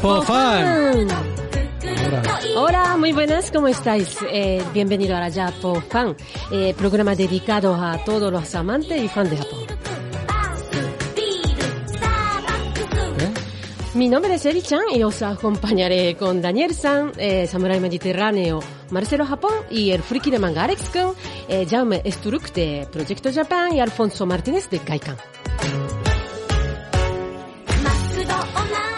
[0.00, 1.08] Japofan.
[2.56, 4.16] Hola, muy buenas, ¿cómo estáis?
[4.32, 6.16] Eh, bienvenido a la Japo Fan,
[6.50, 9.58] eh, programa dedicado a todos los amantes y fans de Japón.
[13.92, 18.60] Mi nombre es Eri-chan y os acompañaré con Daniel-san, eh, Samurai Mediterráneo,
[18.90, 21.14] Marcelo Japón y el friki de manga Alex-kun,
[21.68, 25.16] Jaume Sturuk de Proyecto Japan y Alfonso Martínez de Kaikan.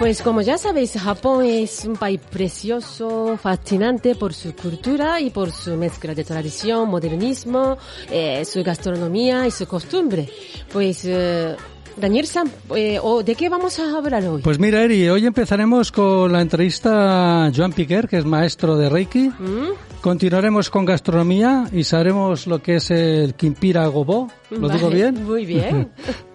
[0.03, 5.53] Pues como ya sabéis, Japón es un país precioso, fascinante por su cultura y por
[5.53, 7.79] su mezcla de tradición, modernismo,
[8.11, 10.29] eh, su gastronomía y su costumbre.
[10.73, 11.55] Pues, eh,
[11.97, 14.43] Daniel San, eh, ¿o ¿de qué vamos a hablar hoy?
[14.43, 18.89] Pues mira, Eri, hoy empezaremos con la entrevista a Joan Piquer, que es maestro de
[18.89, 19.29] Reiki.
[19.29, 19.69] ¿Mm?
[20.01, 24.29] Continuaremos con gastronomía y sabremos lo que es el Kimpira Gobo.
[24.51, 25.25] ¿Lo digo Vale, bien?
[25.25, 25.93] Muy bien.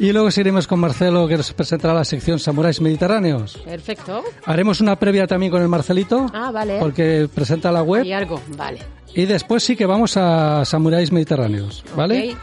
[0.00, 3.58] Y luego seguiremos con Marcelo, que nos presentará la sección Samuráis Mediterráneos.
[3.64, 4.22] Perfecto.
[4.46, 6.78] Haremos una previa también con el Marcelito, Ah, vale.
[6.80, 8.04] porque presenta la web.
[8.06, 8.80] Y algo, vale.
[9.14, 12.30] Y después sí que vamos a Samuráis Mediterráneos, ¿vale?
[12.32, 12.38] Ok.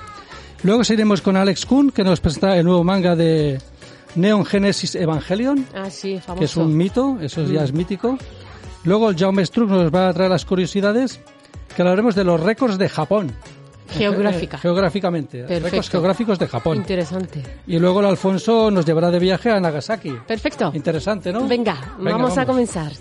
[0.64, 3.60] Luego seguiremos con Alex Kuhn, que nos presenta el nuevo manga de
[4.16, 5.66] Neon Genesis Evangelion.
[5.74, 6.40] Ah, sí, famoso.
[6.40, 8.20] que es un mito, eso ya es mítico.
[8.84, 11.20] Luego el Jaume Struck nos va a traer las curiosidades,
[11.76, 13.32] que hablaremos de los récords de Japón.
[13.90, 14.58] Geográfica.
[14.58, 15.66] Geográficamente, Perfecto.
[15.66, 16.78] récords geográficos de Japón.
[16.78, 17.44] Interesante.
[17.68, 20.12] Y luego el Alfonso nos llevará de viaje a Nagasaki.
[20.28, 20.72] Perfecto.
[20.74, 21.48] Interesante, ¿no?
[21.48, 22.92] Venga, Venga, vamos, a comenzar.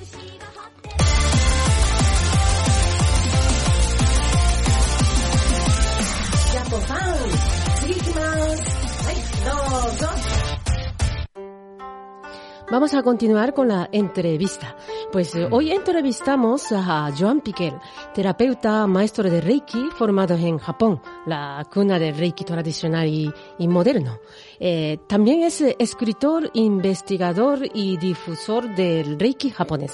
[12.77, 14.77] Vamos a continuar con la entrevista.
[15.11, 17.73] Pues eh, hoy entrevistamos a Joan Piquel,
[18.13, 24.19] terapeuta maestro de Reiki formado en Japón, la cuna del Reiki tradicional y, y moderno.
[24.59, 29.93] Eh, también es eh, escritor, investigador y difusor del Reiki japonés.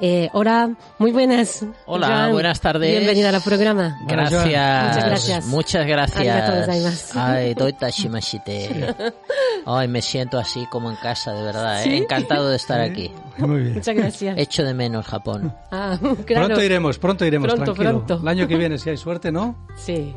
[0.00, 1.64] Eh, hola, muy buenas.
[1.86, 2.32] Hola, Joan.
[2.32, 2.90] buenas tardes.
[2.90, 3.98] Bienvenida al programa.
[4.06, 4.44] Gracias.
[4.44, 5.46] Muchas gracias.
[5.46, 7.16] Muchas gracias.
[7.16, 7.54] Ay.
[9.66, 11.80] Ay, me siento así como en casa, de verdad.
[11.80, 11.84] ¿eh?
[11.84, 11.96] ¿Sí?
[11.96, 13.10] Encantado de estar aquí.
[13.38, 13.74] Muy bien.
[13.74, 14.38] Muchas gracias.
[14.38, 15.54] Echo de menos Japón.
[15.70, 16.46] Ah, claro.
[16.46, 17.90] Pronto iremos, pronto iremos, Pronto, tranquilo.
[18.04, 18.22] pronto.
[18.22, 19.54] El año que viene, si hay suerte, ¿no?
[19.76, 20.14] Sí.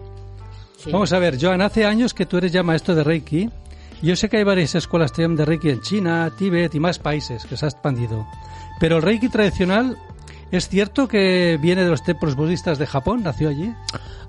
[0.78, 0.92] sí.
[0.92, 3.50] Vamos a ver, Joan, hace años que tú eres ya maestro de Reiki.
[4.02, 7.56] Yo sé que hay varias escuelas de Reiki en China, Tíbet y más países que
[7.56, 8.28] se ha expandido.
[8.80, 9.96] Pero el Reiki tradicional,
[10.52, 13.24] ¿es cierto que viene de los templos budistas de Japón?
[13.24, 13.74] ¿Nació allí?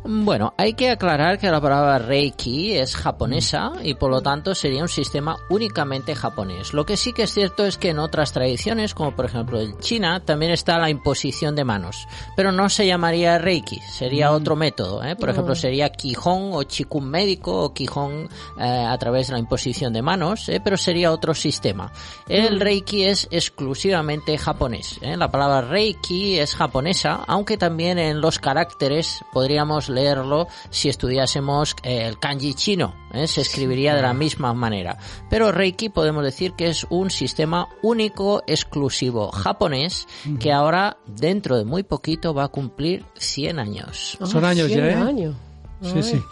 [0.05, 4.83] Bueno, hay que aclarar que la palabra Reiki es japonesa y por lo tanto sería
[4.83, 6.75] un sistema únicamente japonés.
[6.75, 9.79] Lo que sí que es cierto es que en otras tradiciones, como por ejemplo en
[9.79, 15.05] China, también está la imposición de manos, pero no se llamaría Reiki, sería otro método.
[15.05, 15.15] ¿eh?
[15.15, 18.29] Por ejemplo, sería Quijón o Chikun médico o Quijón
[18.59, 20.61] eh, a través de la imposición de manos, ¿eh?
[20.63, 21.93] pero sería otro sistema.
[22.29, 24.99] El Reiki es exclusivamente japonés.
[25.01, 25.17] ¿eh?
[25.17, 32.07] La palabra Reiki es japonesa, aunque también en los caracteres podríamos leerlo si estudiásemos eh,
[32.07, 32.95] el kanji chino.
[33.13, 33.27] ¿eh?
[33.27, 34.99] Se escribiría de la misma manera.
[35.31, 40.07] Pero Reiki podemos decir que es un sistema único, exclusivo japonés,
[40.39, 44.19] que ahora dentro de muy poquito va a cumplir 100 años.
[44.21, 44.95] Ah, Son años ya, 100 ¿eh?
[44.95, 45.37] años.
[45.83, 46.23] Sí, sí.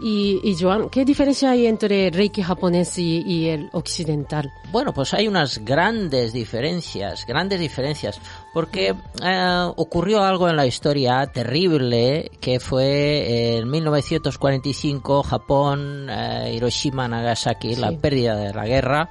[0.00, 4.52] Y, y Joan, ¿qué diferencia hay entre Reiki japonés y, y el occidental?
[4.70, 8.20] Bueno, pues hay unas grandes diferencias, grandes diferencias,
[8.52, 17.08] porque eh, ocurrió algo en la historia terrible que fue en 1945 Japón, eh, Hiroshima,
[17.08, 19.08] Nagasaki, la pérdida de la guerra.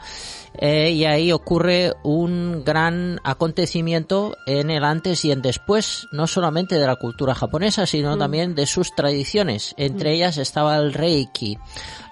[0.59, 6.79] eh, y ahí ocurre un gran acontecimiento en el antes y en después, no solamente
[6.79, 9.75] de la cultura japonesa, sino también de sus tradiciones.
[9.77, 11.59] Entre ellas estaba el Reiki.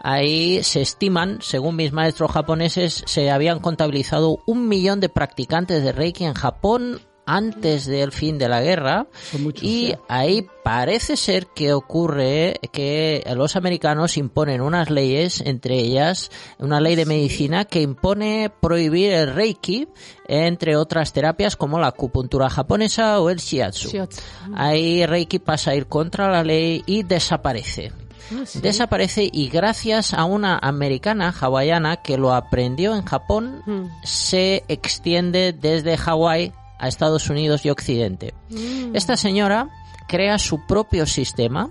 [0.07, 5.93] Ahí se estiman, según mis maestros japoneses, se habían contabilizado un millón de practicantes de
[5.93, 9.07] Reiki en Japón antes del fin de la guerra
[9.39, 9.93] muchos, y sí.
[10.07, 16.29] ahí parece ser que ocurre que los americanos imponen unas leyes, entre ellas
[16.59, 19.87] una ley de medicina que impone prohibir el reiki,
[20.27, 23.89] entre otras terapias como la acupuntura japonesa o el shiatsu.
[23.89, 24.21] Shiatsu.
[24.53, 28.04] Ahí reiki pasa a ir contra la ley y desaparece.
[28.33, 28.59] Ah, sí.
[28.59, 33.85] desaparece y gracias a una americana hawaiana que lo aprendió en Japón, Mm.
[34.03, 38.33] se extiende desde Hawái a Estados Unidos y Occidente.
[38.49, 38.95] Mm.
[38.95, 39.69] Esta señora
[40.07, 41.69] crea su propio sistema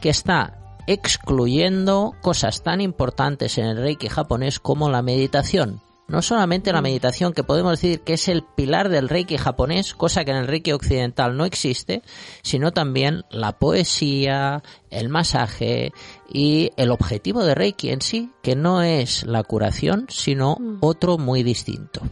[0.00, 5.80] que está excluyendo cosas tan importantes en el Reiki japonés como la meditación.
[6.06, 10.24] No solamente la meditación, que podemos decir que es el pilar del Reiki japonés, cosa
[10.24, 12.02] que en el Reiki occidental no existe,
[12.42, 15.92] sino también la poesía, el masaje
[16.30, 21.42] y el objetivo de Reiki en sí, que no es la curación, sino otro muy
[21.42, 22.02] distinto.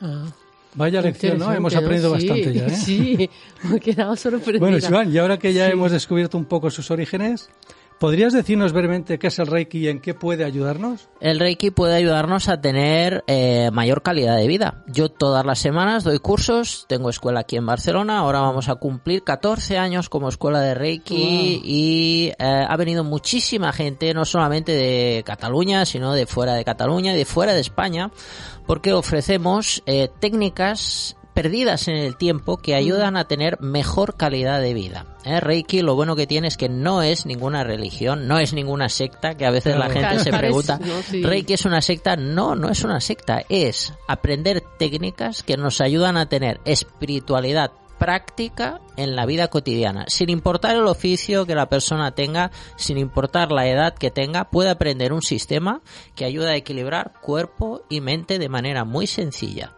[0.00, 0.24] Ah,
[0.74, 1.52] Vaya lección, ¿no?
[1.52, 2.70] Hemos aprendido Sí, bastante ya, ¿eh?
[2.76, 3.30] Sí,
[3.64, 4.58] me he quedado sorprendida.
[4.60, 5.72] Bueno, Joan, y ahora que ya Sí.
[5.72, 7.50] hemos descubierto un poco sus orígenes,
[8.02, 11.08] ¿podrías decirnos brevemente qué es el Reiki y en qué puede ayudarnos?
[11.20, 14.82] El Reiki puede ayudarnos a tener eh, mayor calidad de vida.
[14.88, 19.22] Yo todas las semanas doy cursos, tengo escuela aquí en Barcelona, ahora vamos a cumplir
[19.22, 25.22] 14 años como escuela de Reiki y eh, ha venido muchísima gente, no solamente de
[25.24, 28.10] Cataluña, sino de fuera de Cataluña y de fuera de España,
[28.66, 34.74] porque ofrecemos eh, técnicas perdidas en el tiempo que ayudan a tener mejor calidad de
[34.74, 35.06] vida.
[35.24, 35.40] ¿eh?
[35.40, 39.34] Reiki lo bueno que tiene es que no es ninguna religión, no es ninguna secta,
[39.34, 41.02] que a veces la gente Claro, se pregunta, ¿no?
[41.02, 41.22] Sí.
[41.22, 42.16] ¿Reiki es una secta?
[42.16, 48.80] No, no es una secta, es aprender técnicas que nos ayudan a tener espiritualidad práctica
[48.96, 53.68] en la vida cotidiana, sin importar el oficio que la persona tenga, sin importar la
[53.68, 55.82] edad que tenga, puede aprender un sistema
[56.16, 59.76] que ayuda a equilibrar cuerpo y mente de manera muy sencilla.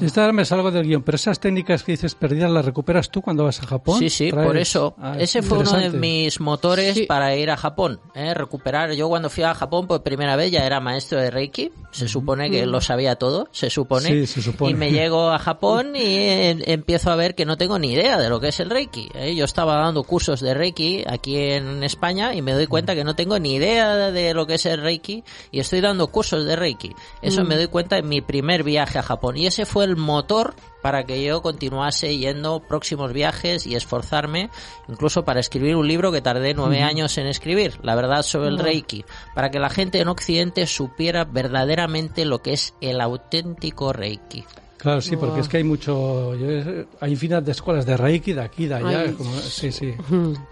[0.00, 3.22] Esta ahora me salgo del guion, pero esas técnicas que dices perdidas las recuperas tú
[3.22, 3.98] cuando vas a Japón.
[3.98, 4.46] Sí, sí, ¿Traes?
[4.46, 4.94] por eso.
[4.98, 7.06] Ah, Ese fue uno de mis motores Sí.
[7.06, 8.00] para ir a Japón.
[8.14, 8.34] ¿eh?
[8.34, 8.92] Recuperar.
[8.92, 11.70] Yo cuando fui a Japón por primera vez ya era maestro de Reiki.
[11.90, 14.08] Se supone que lo sabía todo, se supone.
[14.08, 14.70] Sí, se supone.
[14.70, 18.18] Y me llego a Japón y eh, empiezo a ver que no tengo ni idea
[18.18, 19.08] de lo que es el Reiki.
[19.14, 19.34] ¿eh?
[19.34, 23.14] Yo estaba dando cursos de Reiki aquí en España y me doy cuenta que no
[23.16, 26.92] tengo ni idea de lo que es el Reiki y estoy dando cursos de Reiki.
[27.20, 29.36] Eso me doy cuenta en mi primer viaje a Japón.
[29.36, 34.50] Y ese fue el motor para que yo continuase yendo próximos viajes y esforzarme,
[34.88, 38.58] incluso para escribir un libro que tardé nueve años en escribir, la verdad sobre el
[38.58, 39.04] Reiki,
[39.34, 44.44] para que la gente en Occidente supiera verdaderamente lo que es el auténtico Reiki.
[44.76, 46.32] Claro, sí, porque es que hay mucho,
[47.00, 49.12] hay infinidad de escuelas de Reiki, de aquí, de allá, Ay.
[49.12, 49.94] como- sí, sí.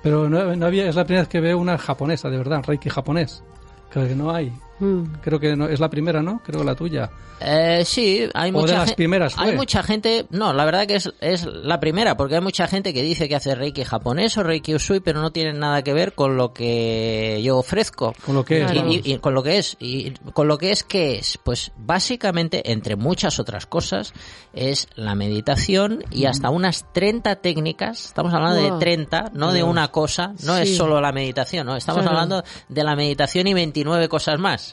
[0.04, 2.88] Pero no, no había, es la primera vez que veo una japonesa, de verdad, Reiki
[2.88, 3.42] japonés.
[3.90, 4.52] Creo que no hay.
[4.80, 5.04] Mm.
[5.22, 6.40] Creo que no, es la primera, ¿no?
[6.44, 7.10] Creo la tuya.
[7.42, 10.96] Eh, sí, hay O mucha de las primeras Hay mucha gente, no, la verdad que
[10.96, 14.42] es, es la primera, porque hay mucha gente que dice que hace Reiki japonés o
[14.42, 18.14] Reiki Usui, pero no tienen nada que ver con lo que yo ofrezco.
[18.26, 19.76] Con lo que es, Y- y, y con lo que es.
[19.80, 21.38] Y con lo que es, ¿qué es?
[21.42, 24.12] Pues básicamente, entre muchas otras cosas,
[24.52, 28.74] es la meditación y hasta unas 30 técnicas, estamos hablando Wow.
[28.74, 30.62] de 30, no de una cosa, no Sí.
[30.62, 32.16] es solo la meditación, no, estamos Claro.
[32.18, 34.69] hablando de la meditación y 29 cosas más.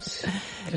[0.00, 0.30] Está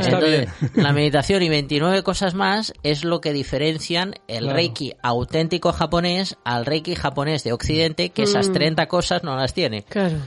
[0.09, 0.71] Entonces, bien.
[0.83, 4.55] la meditación y 29 cosas más es lo que diferencian el Claro.
[4.55, 8.53] Reiki auténtico japonés al Reiki japonés de Occidente, que esas Mm.
[8.53, 9.83] 30 cosas no las tiene.
[9.83, 10.17] Claro.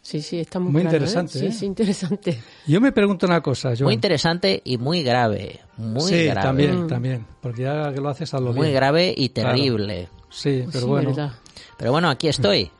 [0.00, 0.98] Sí, sí, está muy, Muy claro, ¿eh?
[0.98, 1.52] interesante, Sí, ¿eh?
[1.52, 2.42] sí, interesante.
[2.66, 3.84] Yo me pregunto una cosa, Joan.
[3.84, 5.60] Muy interesante y muy grave.
[5.76, 6.42] Muy sí, grave.
[6.46, 6.88] también, Mm.
[6.88, 7.26] también.
[7.40, 8.74] Porque ya que lo haces, hazlo Muy bien.
[8.74, 9.50] grave y Claro.
[9.50, 10.08] terrible.
[10.28, 11.10] Sí, pero sí, bueno.
[11.10, 11.32] verdad.
[11.76, 12.70] Pero bueno, aquí estoy.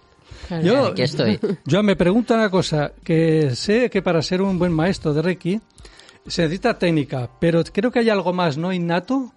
[0.49, 0.65] Claro.
[0.65, 1.39] Yo, Aquí estoy.
[1.67, 5.61] yo me pregunto una cosa, que sé que para ser un buen maestro de Reiki
[6.27, 8.73] se necesita técnica, pero creo que hay algo más, ¿no?
[8.73, 9.33] Innato.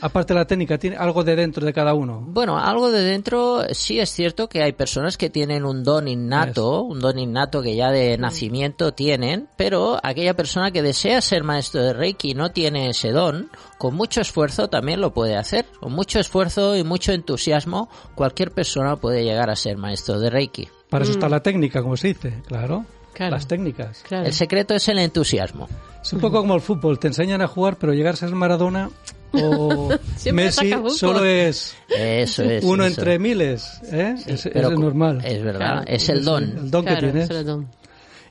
[0.00, 2.22] Aparte de la técnica, tiene algo de dentro de cada uno.
[2.26, 6.82] Bueno, algo de dentro, sí es cierto que hay personas que tienen un don innato,
[6.82, 11.82] un don innato que ya de nacimiento tienen, pero aquella persona que desea ser maestro
[11.82, 15.66] de Reiki y no tiene ese don, con mucho esfuerzo también lo puede hacer.
[15.80, 20.68] Con mucho esfuerzo y mucho entusiasmo, cualquier persona puede llegar a ser maestro de Reiki.
[20.88, 22.84] Para eso está la técnica, como se dice, claro.
[23.12, 23.32] Claro.
[23.32, 24.02] Las técnicas.
[24.08, 24.26] Claro.
[24.26, 25.68] El secreto es el entusiasmo.
[26.02, 28.90] Es un poco como el fútbol, te enseñan a jugar, pero llegar a ser Maradona
[29.32, 29.90] o
[30.32, 32.64] Messi solo es Eso es.
[32.64, 33.00] uno eso.
[33.00, 34.14] entre miles, ¿eh?
[34.26, 35.22] es, Pero es normal.
[35.24, 35.82] Es verdad, Claro.
[35.86, 36.42] es el don.
[36.44, 37.30] El don Claro, que tienes.
[37.30, 37.68] es el don.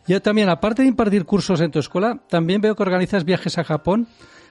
[0.08, 3.64] Ya también, aparte de impartir cursos en tu escuela, también veo que organizas viajes a
[3.64, 4.08] Japón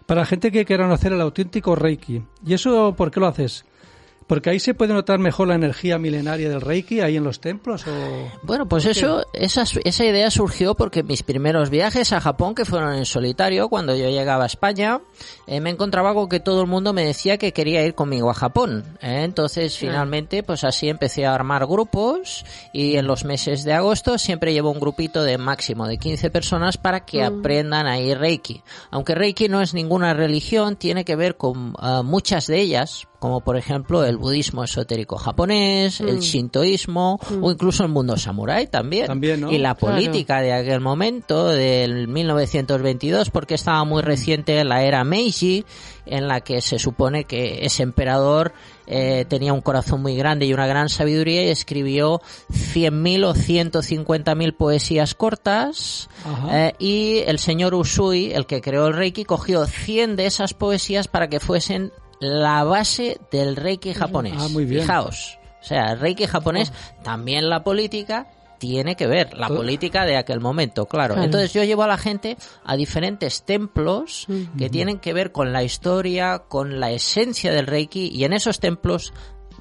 [0.07, 2.23] para gente que quiera conocer el auténtico Reiki.
[2.47, 3.65] ¿Y eso por qué lo haces?
[4.31, 7.85] Porque ahí se puede notar mejor la energía milenaria del Reiki, ahí en los templos,
[7.89, 8.31] o...
[8.45, 12.95] Bueno, pues eso, esa, esa idea surgió porque mis primeros viajes a Japón, que fueron
[12.95, 15.01] en solitario, cuando yo llegaba a España,
[15.49, 18.35] eh, me encontraba con que todo el mundo me decía que quería ir conmigo a
[18.35, 18.85] Japón.
[19.03, 19.23] ¿eh?
[19.25, 24.53] Entonces, finalmente, pues así empecé a armar grupos y en los meses de agosto siempre
[24.53, 28.63] llevo un grupito de máximo de 15 personas para que aprendan ahí Reiki.
[28.93, 33.43] Aunque Reiki no es ninguna religión, tiene que ver con ah, muchas de ellas como
[33.43, 39.07] por ejemplo el budismo esotérico japonés, el shintoísmo o incluso el mundo samurái también.
[39.07, 39.53] También, ¿no?
[39.53, 39.95] Y la Claro.
[39.95, 45.65] política de aquel momento, del 1922, porque estaba muy reciente la era Meiji,
[46.07, 48.53] en la que se supone que ese emperador
[48.87, 54.57] eh, tenía un corazón muy grande y una gran sabiduría y escribió 100.000 o 150.000
[54.57, 56.09] poesías cortas
[56.51, 61.07] eh, y el señor Usui, el que creó el Reiki, cogió 100 de esas poesías
[61.07, 64.35] para que fuesen la base del Reiki japonés.
[64.39, 64.83] Ah, muy bien.
[64.83, 65.39] Fijaos.
[65.61, 66.73] O sea, el Reiki japonés,
[67.03, 71.15] también la política tiene que ver, la Todo- política de aquel momento, claro.
[71.15, 71.25] Claro.
[71.25, 74.27] Entonces yo llevo a la gente a diferentes templos
[74.59, 78.61] que tienen que ver con la historia, con la esencia del Reiki y en esos
[78.61, 79.15] templos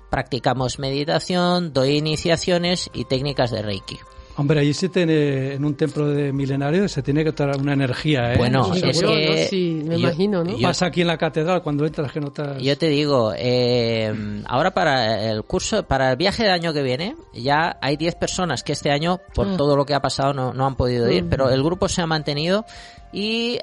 [0.10, 3.98] practicamos meditación, doy iniciaciones y técnicas de Reiki.
[4.40, 8.34] Hombre, allí se tiene, en un templo de milenario, se tiene que traer una energía,
[8.34, 8.38] ¿eh?
[8.38, 9.06] Bueno, Eso es que
[9.44, 9.48] ¿no?
[9.50, 10.58] Sí, me yo- imagino, ¿no?
[10.58, 12.62] yo- Pasa aquí en la catedral cuando entras que notas...
[12.62, 17.16] Yo te digo, eh, ahora para el curso, para el viaje del año que viene,
[17.34, 19.58] ya hay 10 personas que este año, por Ah.
[19.58, 22.08] todo lo que ha pasado, no, no han podido ir, pero el grupo se ha
[22.08, 22.66] mantenido
[23.12, 23.60] y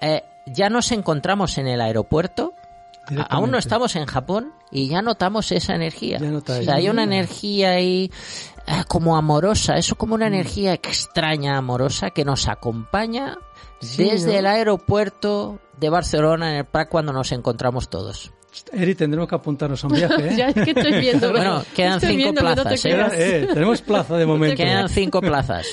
[0.00, 2.52] eh, ya nos encontramos en el aeropuerto.
[3.30, 6.18] Aún no estamos en Japón y ya notamos esa energía.
[6.18, 6.66] Ya o notáis.
[6.66, 8.10] sea, hay una energía ahí
[8.86, 13.38] como amorosa, eso como una energía extraña, amorosa, que nos acompaña
[13.80, 14.38] Sí, desde ¿no?
[14.40, 18.32] el aeropuerto de Barcelona en el Prat cuando nos encontramos todos.
[18.72, 20.34] Eri, tendremos que apuntarnos a un viaje, ¿eh?
[20.36, 21.30] ya es que estoy viendo.
[21.32, 23.42] Bueno, quedan estoy cinco viendo que no te plazas, ¿eh?
[23.42, 24.56] Eh, tenemos plaza de momento.
[24.56, 25.66] Quedan cinco plazas.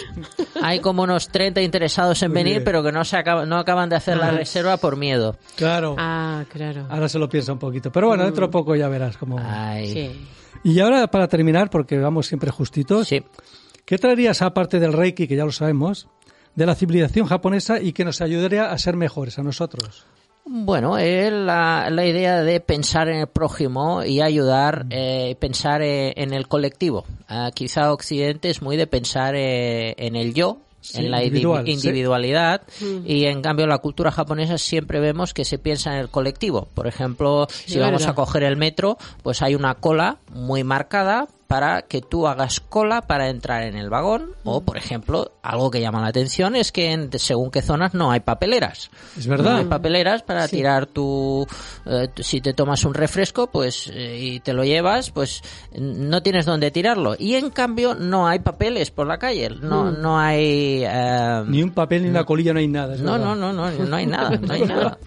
[0.62, 2.64] Hay como unos 30 interesados en Muy venir, bien.
[2.66, 5.36] pero que no se acaba- no acaban de hacer la reserva por miedo.
[5.56, 5.96] Claro.
[5.98, 6.86] Ah, claro.
[6.90, 7.92] Ahora se lo piensa un poquito.
[7.92, 9.40] Pero bueno, dentro de poco ya verás cómo...
[9.40, 10.28] Ay, Sí.
[10.66, 13.22] Y ahora, para terminar, porque vamos siempre justitos, sí.
[13.86, 16.08] ¿qué traerías aparte del Reiki, que ya lo sabemos,
[16.56, 20.08] de la civilización japonesa y que nos ayudaría a ser mejores a nosotros?
[20.44, 26.14] Bueno, es la, la idea de pensar en el prójimo y ayudar, eh, pensar eh,
[26.18, 27.06] en el colectivo.
[27.28, 31.26] Ah, quizá Occidente es muy de pensar eh, en el yo, Sí, en la sí.
[31.66, 32.62] individualidad,
[33.06, 36.68] y en cambio la cultura japonesa siempre vemos que se piensa en el colectivo.
[36.74, 41.84] Por ejemplo, si vamos a coger el metro, pues hay una cola muy marcada para
[41.84, 46.02] que tú hagas cola para entrar en el vagón o por ejemplo algo que llama
[46.02, 48.90] la atención es que en según qué zonas no hay papeleras.
[49.18, 49.58] Es no verdad.
[49.58, 51.46] hay papeleras para tirar tu,
[51.86, 55.44] eh, tu- si te tomas un refresco pues eh, y te lo llevas pues
[55.80, 57.16] no tienes dónde tirarlo.
[57.20, 59.50] Y en cambio no hay papeles por la calle.
[59.62, 62.96] No no hay eh, Ni un papel ni una colilla, no hay nada.
[62.98, 64.98] no, no, no, no, no hay nada, no hay nada.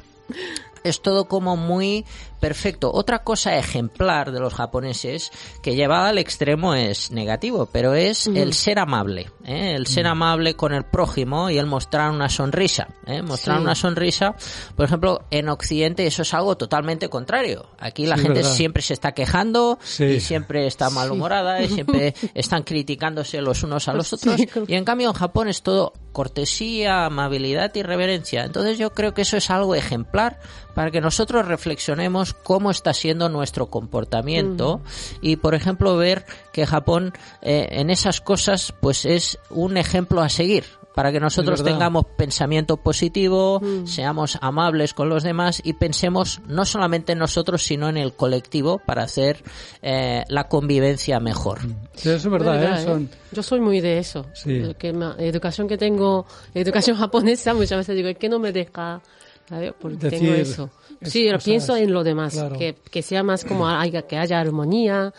[0.88, 2.04] Es todo como muy
[2.40, 2.90] perfecto.
[2.92, 5.30] Otra cosa ejemplar de los japoneses
[5.62, 9.74] que llevada al extremo es negativo, pero es el ser amable, ¿eh?
[9.74, 12.88] el ser amable con el prójimo y el mostrar una sonrisa.
[13.06, 13.22] ¿eh?
[13.22, 13.62] Mostrar Sí.
[13.62, 14.34] una sonrisa,
[14.76, 17.66] por ejemplo, en Occidente eso es algo totalmente contrario.
[17.78, 18.52] Aquí la Sí, gente verdad.
[18.54, 20.04] siempre se está quejando Sí.
[20.04, 24.40] y siempre está malhumorada y siempre están criticándose los unos a los otros.
[24.68, 28.42] Y en cambio en Japón es todo cortesía, amabilidad y reverencia.
[28.44, 30.40] Entonces yo creo que eso es algo ejemplar
[30.74, 34.80] para que nosotros reflexionemos cómo está siendo nuestro comportamiento
[35.20, 40.28] y por ejemplo ver que Japón eh, en esas cosas pues es un ejemplo a
[40.28, 40.64] seguir
[40.94, 47.12] para que nosotros tengamos pensamiento positivo, seamos amables con los demás y pensemos no solamente
[47.12, 49.42] en nosotros sino en el colectivo para hacer
[49.82, 51.60] eh, la convivencia mejor.
[51.94, 52.82] Sí, eso es verdad, Verdad, ¿eh?
[52.82, 52.84] ¿eh?
[52.84, 53.10] Son...
[53.32, 54.26] Yo soy muy de eso.
[54.34, 54.62] Sí.
[54.78, 59.00] Que ma- educación que tengo, educación japonesa, muchas veces digo, es que no me deja,
[59.48, 59.72] ¿sabes?
[59.80, 60.70] Porque Decir tengo eso.
[61.02, 62.58] Sí, pero pienso en lo demás, Claro.
[62.58, 65.12] que, que sea más como haya, que haya armonía,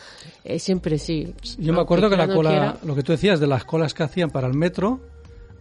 [0.44, 1.34] eh, siempre sí.
[1.58, 2.78] Yo me acuerdo que la quiera, no cola, quiera.
[2.84, 5.00] lo que tú decías de las colas que hacían para el metro,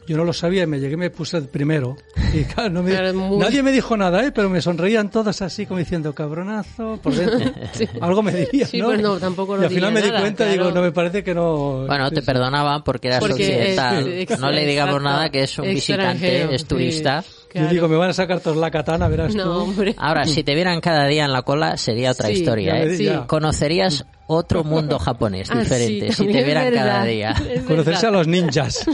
[0.09, 1.97] yo no lo sabía y me llegué y me puse el primero.
[2.35, 4.33] Y claro, no me- muy- nadie me dijo nada, ¿eh?
[4.33, 7.53] pero me sonreían todos así como diciendo cabronazo por dentro.
[8.03, 8.89] Algo me dirían, Sí, ¿no?
[8.91, 10.75] pero no, tampoco y al final me di nada, cuenta, digo, claro.
[10.77, 11.87] no me parece que no.
[11.87, 14.07] Bueno, te perdonaban porque eras Porque occidental.
[14.09, 15.09] es- no le digamos exacto.
[15.09, 17.23] nada que es un visitante, es turista.
[17.23, 19.51] sí, Yo digo, me van a sacar todos la katana, verás No, tú.
[19.63, 19.95] hombre.
[19.97, 22.83] Ahora, si te vieran cada día en la cola, sería otra Sí, historia.
[22.85, 23.21] ¿eh?
[23.27, 27.35] Conocerías otro mundo japonés Ah, sí, diferente si te vieran cada día.
[27.67, 28.87] Conocerse a los ninjas.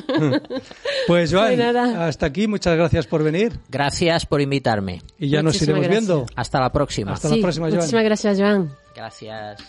[1.06, 2.06] pues Joan, Pues nada.
[2.06, 3.52] hasta aquí, muchas gracias por venir.
[3.68, 5.02] Gracias por invitarme.
[5.18, 6.06] Y ya nos iremos gracias.
[6.06, 6.26] viendo.
[6.34, 7.12] Hasta la próxima.
[7.12, 7.76] Hasta la próxima, Joan.
[7.80, 8.70] Muchísimas gracias, Joan.
[8.96, 9.60] Gracias.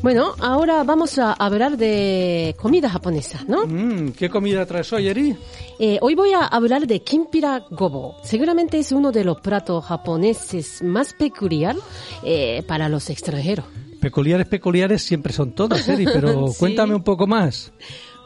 [0.00, 3.66] Bueno, ahora vamos a hablar de comida japonesa, ¿no?
[3.66, 5.36] Mm, ¿Qué comida traes hoy, Eri?
[5.80, 8.16] Eh, hoy voy a hablar de kimpira gobo.
[8.22, 11.74] Seguramente es uno de los platos japoneses más peculiar
[12.22, 13.64] eh, para los extranjeros.
[14.00, 16.58] Peculiares, peculiares siempre son todos, Eri, pero Sí.
[16.60, 17.72] cuéntame un poco más.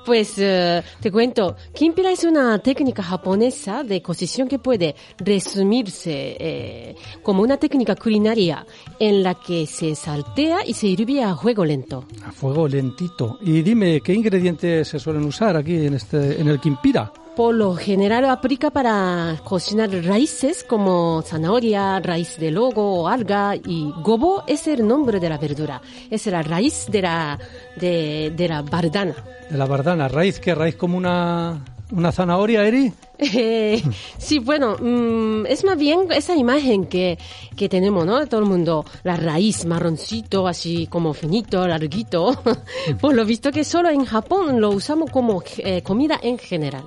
[0.04, 6.96] Pues eh, te cuento, kimpira es una técnica japonesa de cocción que puede resumirse eh,
[7.22, 8.66] como una técnica culinaria
[8.98, 12.04] en la que se saltea y se hirvía a fuego lento.
[12.26, 13.38] A fuego lentito.
[13.42, 17.12] Y dime, ¿qué ingredientes se suelen usar aquí en este, en el Kimpira?
[17.36, 23.90] Por lo general aplica para cocinar raíces como zanahoria, raíz de logo o alga y
[24.02, 25.80] gobo es el nombre de la verdura.
[26.10, 27.38] Es la raíz de la,
[27.76, 29.14] de, de la bardana.
[29.48, 32.92] De la bardana, raíz, ¿qué raíz como una, una zanahoria, Eri?
[33.18, 33.82] Eh,
[34.18, 37.18] sí, bueno, mm, es más bien esa imagen que,
[37.56, 38.26] que tenemos, ¿no?
[38.26, 42.42] Todo el mundo, la raíz marroncito, así como finito, larguito.
[43.00, 46.84] Por lo visto que solo en Japón lo usamos como eh, comida en general.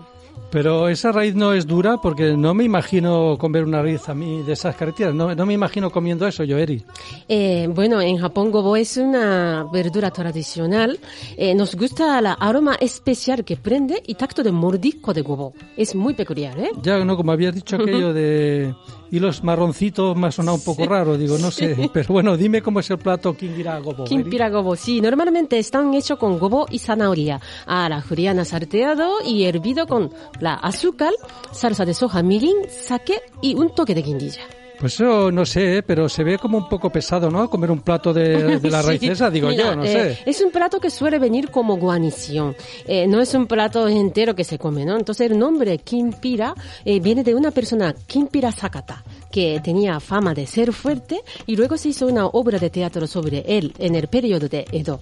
[0.51, 4.41] Pero esa raíz no es dura porque no me imagino comer una raíz a mí
[4.43, 5.13] de esas características.
[5.13, 6.83] No, no me imagino comiendo eso yo, Eri.
[7.27, 10.97] Eh, bueno, en Japón gobo es una verdura tradicional.
[11.35, 15.53] Eh, nos gusta el aroma especial que prende y tacto de mordisco de gobo.
[15.75, 16.69] Es muy peculiar, ¿eh?
[16.81, 18.73] Ya, no, como habías dicho aquello de
[19.11, 21.89] hilos marroncitos me ha sonado un poco raro, digo, no sé.
[21.93, 24.03] Pero bueno, dime cómo es el plato Kingira Gobo.
[24.05, 27.39] Kimpira gobo, sí, normalmente están hechos con gobo y zanahoria.
[27.65, 31.11] A la juliana salteado y hervido con la azúcar,
[31.51, 34.41] salsa de soja, mirin, sake y un toque de guindilla.
[34.79, 35.83] Pues eso no sé, ¿eh?
[35.83, 37.49] pero se ve como un poco pesado, ¿no?
[37.49, 40.29] Comer un plato de, de la raíz Sí, esa, digo mira, yo, no eh, sé.
[40.29, 42.55] Es un plato que suele venir como guarnición.
[42.85, 44.97] Eh, no es un plato entero que se come, ¿no?
[44.97, 46.53] Entonces el nombre Kimpira
[46.83, 49.03] eh, viene de una persona, Kimpira Sakata,
[49.35, 53.43] que tenía fama de ser fuerte y luego se hizo una obra de teatro sobre
[53.45, 54.97] él en el periodo de Edo.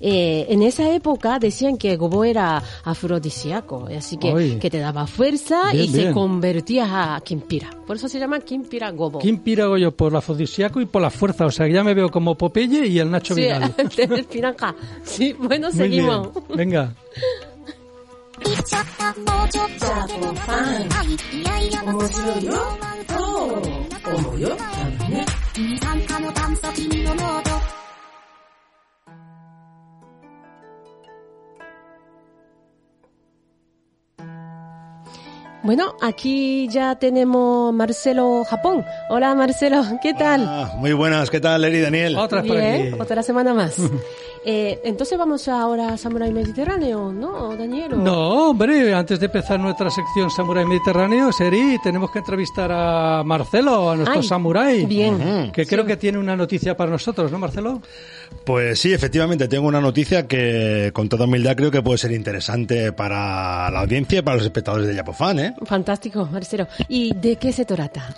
[0.00, 5.70] Eh, en esa época decían que Gobo era afrodisíaco, así que, que te daba fuerza
[5.70, 6.12] Bien, y se bien.
[6.12, 7.70] convertía a Kimpira.
[7.86, 9.20] Por eso se llama Kimpira Gobo.
[9.20, 12.10] Kimpira hago yo por lo afrodisíaco y por la fuerza, o sea, ya me veo
[12.10, 13.72] como Popeye y el Nacho Sí, Vidal.
[13.96, 14.74] del piranja.
[15.04, 16.28] Sí, bueno, Muy bien, seguimos.
[16.56, 16.92] venga.
[18.66, 20.08] ちゃったもうちょっと。
[20.08, 20.42] でもな
[20.72, 22.52] いいやいや面白いよ。
[23.08, 24.16] そう。
[24.16, 24.56] 思うよ。
[25.54, 27.85] 君参加の炭素君のノー
[35.66, 38.84] Bueno, aquí ya tenemos Marcelo Japón.
[39.10, 40.44] Hola Marcelo, ¿qué tal?
[40.46, 42.16] Ah, muy buenas, ¿qué tal, Eri Daniel?
[42.16, 43.00] Otra por Bien, aquí.
[43.00, 43.76] otra semana más.
[44.48, 47.94] Eh, entonces vamos ahora a Samurai Mediterráneo, ¿no, Daniel?
[47.94, 53.24] ¿O- No, hombre, antes de empezar nuestra sección Samurai Mediterráneo, Seri, tenemos que entrevistar a
[53.24, 54.86] Marcelo, a nuestro Ay, Samurai.
[54.86, 55.50] bien.
[55.52, 57.82] Que creo que tiene una noticia para nosotros, ¿no, Marcelo?
[58.44, 62.92] Pues sí, efectivamente, tengo una noticia que, con toda humildad, creo que puede ser interesante
[62.92, 65.54] para la audiencia y para los espectadores de Yapofan, ¿eh?
[65.64, 66.66] Fantástico, Marcelo.
[66.88, 68.14] ¿Y de qué se trata?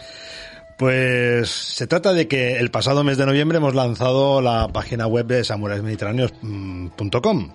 [0.79, 5.27] Pues se trata de que el pasado mes de noviembre hemos lanzado la página web
[5.27, 7.51] de samuraismediterráneos.com,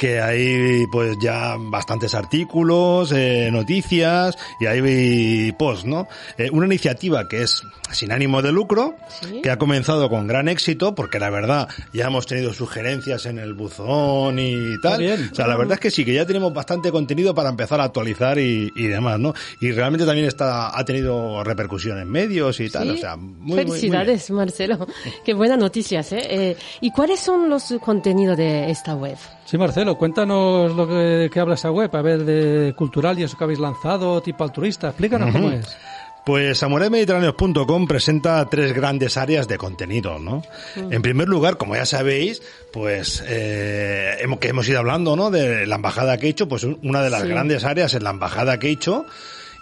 [0.00, 6.08] que hay pues ya bastantes artículos, eh, noticias y hay posts, ¿no?
[6.38, 9.42] Eh, una iniciativa que es sin ánimo de lucro, Sí.
[9.42, 13.52] que ha comenzado con gran éxito, porque la verdad ya hemos tenido sugerencias en el
[13.52, 15.00] buzón y tal.
[15.00, 15.28] bien.
[15.30, 17.84] O sea, la verdad es que sí, que ya tenemos bastante contenido para empezar a
[17.84, 19.34] actualizar y, y demás, ¿no?
[19.60, 22.94] Y realmente también está, ha tenido repercusión en medios y tal, Sí.
[22.94, 23.68] o sea, muy, muy- muy bien.
[23.68, 24.86] Felicidades, Marcelo.
[25.26, 26.22] Qué buenas noticias, ¿eh?
[26.30, 29.18] Eh, ¿Y cuáles son los contenidos de esta web?
[29.50, 33.36] Sí, Marcelo, cuéntanos lo que, que habla esa web, a ver, de cultural y eso
[33.36, 34.88] que habéis lanzado, tipo altruista.
[34.90, 35.76] Explícanos cómo es.
[36.24, 40.42] Pues samuraimediterráneos.com presenta tres grandes áreas de contenido, ¿no?
[40.76, 45.30] En primer lugar, como ya sabéis, pues eh, hemos, que hemos ido hablando, ¿no?
[45.30, 47.28] De la embajada que he hecho, pues una de las Sí.
[47.28, 49.06] grandes áreas es la embajada que he hecho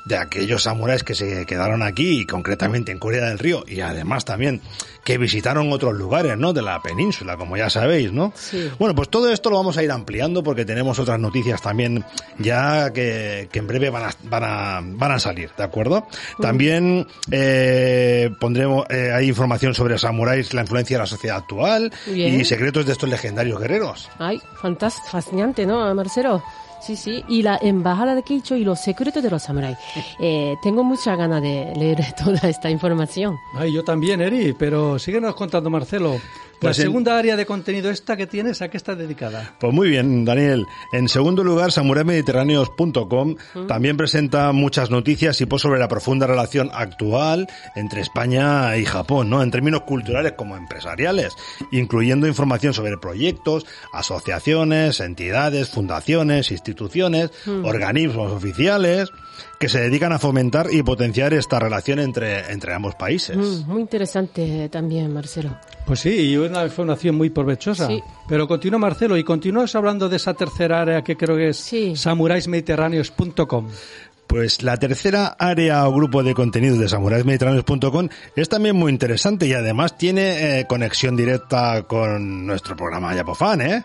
[0.08, 4.24] de aquellos samuráis que se quedaron aquí, y concretamente en Corea del Río, y además
[4.24, 4.62] también
[5.04, 6.52] que visitaron otros lugares, ¿no?
[6.52, 8.32] De la península, como ya sabéis, ¿no?
[8.34, 8.70] Sí.
[8.78, 12.04] Bueno, pues todo esto lo vamos a ir ampliando porque tenemos otras noticias también
[12.38, 16.06] ya que, que en breve van a, van a, van a salir, ¿de acuerdo?
[16.40, 22.40] También eh, pondremos, eh, hay información sobre samuráis, la influencia de la sociedad actual Bien.
[22.40, 24.08] y secretos de estos legendarios guerreros.
[24.18, 26.42] Ay, fantástico, fascinante, ¿no, Marcelo?
[26.80, 27.24] Sí, sí.
[27.28, 29.78] Y la embajada de Keicho y los secretos de los samuráis.
[30.20, 33.36] Eh, tengo mucha ganas de leer toda esta información.
[33.54, 36.20] Ay, yo también, Eri, pero síguenos contando, Marcelo.
[36.60, 39.54] Pues la en- segunda área de contenido esta que tienes, ¿a qué está dedicada?
[39.60, 40.66] Pues muy bien, Daniel.
[40.92, 47.46] En segundo lugar, samuraimediterráneos.com también presenta muchas noticias y post sobre la profunda relación actual
[47.76, 49.42] entre España y Japón, ¿no?
[49.42, 51.34] En términos culturales como empresariales,
[51.70, 57.30] incluyendo información sobre proyectos, asociaciones, entidades, fundaciones, instituciones,
[57.62, 59.10] organismos oficiales
[59.58, 63.36] que se dedican a fomentar y potenciar esta relación entre, entre ambos países.
[63.36, 65.56] Mm, muy interesante también, Marcelo.
[65.86, 67.86] Pues sí, y una información muy provechosa.
[67.86, 68.02] Sí.
[68.28, 71.94] Pero continúa Marcelo y continúas hablando de esa tercera área que creo que es Sí.
[71.96, 73.68] samuraismediterráneos.com.
[74.26, 79.54] Pues la tercera área o grupo de contenidos de samuraismediterráneos.com es también muy interesante y
[79.54, 83.84] además tiene eh, conexión directa con nuestro programa Yapofan, ¿eh?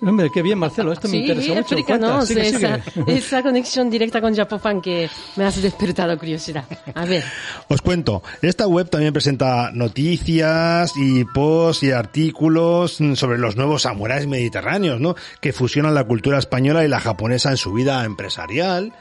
[0.00, 1.60] Hombre, qué bien Marcelo, esto me Sí, interesa mucho.
[1.60, 3.04] explícanos sigue, esa, sigue.
[3.16, 6.64] esa conexión directa con Japofan que me has despertado curiosidad.
[6.94, 7.24] A ver.
[7.68, 14.26] Os cuento, esta web también presenta noticias y posts y artículos sobre los nuevos samuráis
[14.26, 15.14] mediterráneos, ¿no?
[15.40, 18.92] Que fusionan la cultura española y la japonesa en su vida empresarial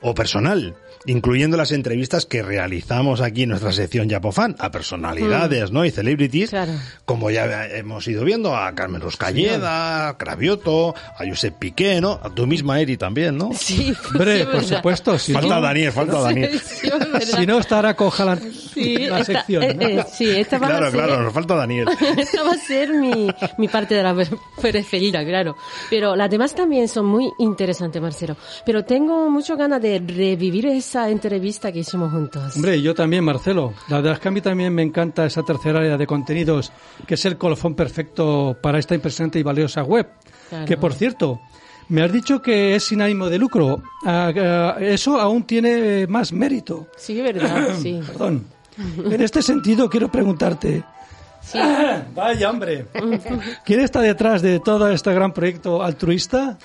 [0.00, 0.76] o personal,
[1.08, 5.84] incluyendo las entrevistas que realizamos aquí en nuestra sección Japofan a personalidades, ¿no?
[5.84, 6.72] Y celebrities, Claro.
[7.04, 12.20] como ya hemos ido viendo a Carmen Ruscalleda, a Cravioto, a Josep Piqué, ¿no?
[12.22, 13.50] A tú misma, Eri, también, ¿no?
[13.54, 14.76] Sí, Hombre, sí, por verdad.
[14.76, 16.60] supuesto, si Falta no, Daniel, falta Daniel.
[16.60, 16.88] Sí,
[17.32, 19.62] si no estará coja la, Sí, la esta- sección.
[19.62, 19.82] eh, ¿no?
[19.88, 21.88] eh, sí, esta va Claro, a ser, claro, nos falta Daniel.
[22.18, 24.14] esta va a ser mi, mi parte de la
[24.60, 25.56] preferida, claro.
[25.90, 28.36] Pero las demás también son muy interesantes, Marcelo.
[28.66, 32.56] Pero tengo mucho ganas de revivir esa entrevista que hicimos juntos.
[32.56, 33.74] Hombre, yo también, Marcelo.
[33.88, 36.72] La verdad es que a mí también me encanta esa tercera área de contenidos,
[37.06, 40.08] que es el colofón perfecto para esta impresionante y valiosa web.
[40.48, 40.64] Claro.
[40.64, 41.40] Que, por cierto,
[41.88, 43.82] me has dicho que es sin ánimo de lucro.
[44.04, 46.88] Ah, ah, eso aún tiene más mérito.
[46.96, 48.00] Sí, verdad, sí.
[48.06, 48.46] Perdón.
[48.76, 50.84] En este sentido, quiero preguntarte.
[51.40, 51.58] Sí.
[52.14, 52.86] Vaya, hombre.
[53.64, 56.58] ¿Quién está detrás de todo este gran proyecto altruista?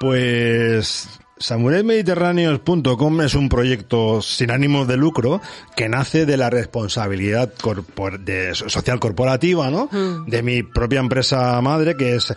[0.00, 5.40] Pues samuraimediterráneos.com es un proyecto sin ánimo de lucro
[5.76, 9.88] que nace de la responsabilidad corpor- de- social corporativa, ¿no?
[10.26, 12.32] De mi propia empresa madre, que es,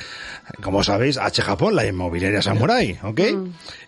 [0.63, 3.19] como sabéis, H Japón, la inmobiliaria samurai, ¿ok?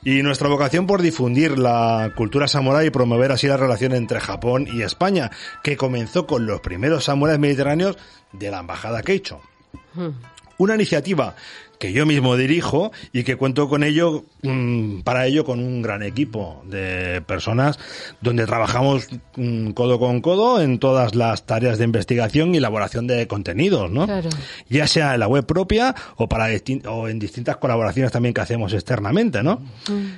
[0.04, 4.68] Y nuestra vocación por difundir la cultura samurái y promover así la relación entre Japón
[4.72, 5.32] y España,
[5.64, 7.98] que comenzó con los primeros samuráis mediterráneos
[8.32, 9.42] de la embajada Keicho
[10.58, 11.36] una iniciativa
[11.80, 16.04] que yo mismo dirijo y que cuento con ello mm, para ello con un gran
[16.04, 17.80] equipo de personas
[18.22, 23.28] donde trabajamos mm, codo con codo en todas las tareas de investigación y elaboración de
[23.28, 24.06] contenidos, ¿no?
[24.06, 24.30] Claro.
[24.70, 26.48] Ya sea en la web propia o para
[26.90, 29.62] o en distintas colaboraciones también que hacemos externamente, ¿no?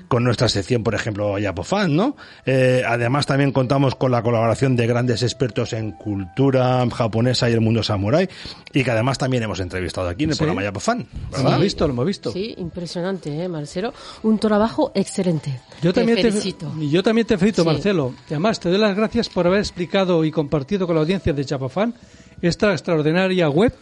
[0.08, 2.16] Con nuestra sección, por ejemplo, Yapofan, ¿no?
[2.46, 7.62] Eh, además también contamos con la colaboración de grandes expertos en cultura japonesa y el
[7.62, 8.28] mundo samurái
[8.74, 10.40] y que además también hemos entrevistado aquí en el Sí.
[10.40, 11.51] programa Yapofan, ¿verdad?
[11.52, 12.32] Hemos visto, lo hemos visto.
[12.32, 13.94] Sí, impresionante, ¿eh, Marcelo?
[14.24, 15.60] Un trabajo excelente.
[15.82, 16.72] Yo también te, felicito.
[16.80, 17.68] y yo también te felicito, Sí.
[17.68, 18.14] Marcelo.
[18.30, 21.46] Y además te doy las gracias por haber explicado y compartido con la audiencia de
[21.46, 21.94] Chapafán
[22.42, 23.74] esta extraordinaria web.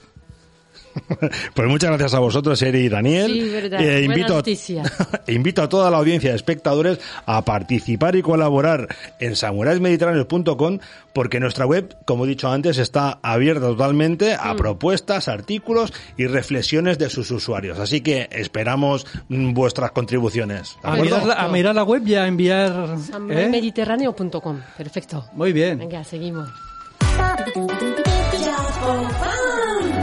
[1.54, 3.32] Pues muchas gracias a vosotros, Eri y Daniel.
[3.32, 3.82] Sí, verdad.
[3.82, 4.84] Eh, invito, noticia.
[5.28, 8.88] invito a toda la audiencia de espectadores a participar y colaborar
[9.20, 10.80] en samuraismediterráneos.com
[11.14, 14.38] porque nuestra web, como he dicho antes, está abierta totalmente Mm.
[14.48, 17.80] a propuestas, artículos y reflexiones de sus usuarios.
[17.80, 20.78] Así que esperamos mm, vuestras contribuciones.
[20.82, 22.72] ¿de A mirar, la, a mirar la web y a enviar...
[22.72, 23.02] ¿eh?
[23.12, 24.60] Samuraimediterráneo.com.
[24.78, 25.26] Perfecto.
[25.34, 25.78] Muy bien.
[25.80, 26.50] Venga, seguimos.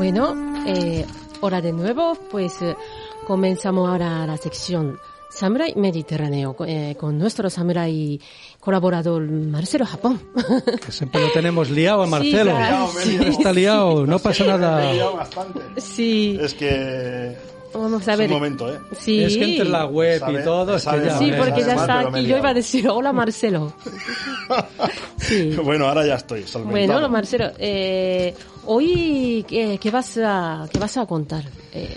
[0.00, 0.34] Bueno,
[0.66, 1.04] eh,
[1.42, 2.74] hora de nuevo, pues eh,
[3.26, 8.18] comenzamos ahora la sección Samurai Mediterráneo eh, con nuestro samurai
[8.60, 10.18] colaborador Marcelo Japón.
[10.86, 12.56] Que siempre lo tenemos liado a Marcelo.
[13.02, 14.90] sí, Está liado, no pasa nada.
[15.76, 17.36] sí, Es que
[17.74, 18.28] vamos a es ver.
[18.28, 18.78] un momento, ¿eh?
[18.98, 19.22] Sí.
[19.22, 21.18] Es que entre la web Sabe- y todo, es que sabe ya...
[21.18, 22.10] Sí, porque ya está aquí.
[22.14, 22.38] Yo liado.
[22.38, 23.74] iba a decir, hola Marcelo.
[25.18, 25.54] Sí.
[25.62, 26.42] Bueno, ahora ya estoy.
[26.44, 26.92] solventado.
[26.94, 28.34] Bueno, Marcelo, eh,
[28.66, 31.44] hoy, ¿qué, qué vas a, qué vas a contar?
[31.72, 31.96] Eh,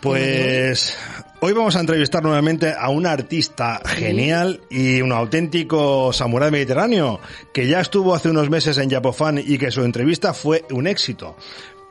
[0.00, 0.96] Pues
[1.40, 7.18] hoy vamos a entrevistar nuevamente a un artista genial y un auténtico samurái mediterráneo
[7.52, 11.36] que ya estuvo hace unos meses en Japofan y que su entrevista fue un éxito.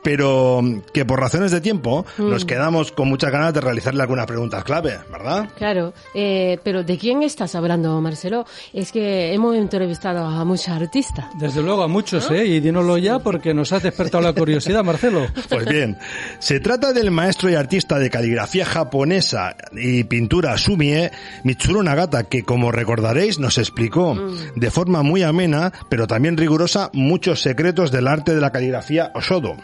[0.02, 4.62] Pero que por razones de tiempo nos quedamos con muchas ganas de realizarle algunas preguntas
[4.64, 5.48] clave, ¿verdad?
[5.56, 8.46] Claro, eh, pero ¿de quién estás hablando, Marcelo?
[8.72, 11.26] Es que hemos entrevistado a muchos artistas.
[11.38, 12.46] Desde luego a muchos, ¿eh?
[12.46, 15.26] Y dínoslo ya porque nos has despertado la curiosidad, Marcelo.
[15.48, 15.96] Pues bien,
[16.38, 21.10] se trata del maestro y artista de caligrafía japonesa y pintura Sumie,
[21.44, 24.16] Mitsuru Nagata, que como recordaréis nos explicó
[24.54, 29.56] de forma muy amena, pero también rigurosa, muchos secretos del arte de la caligrafía Oshodo.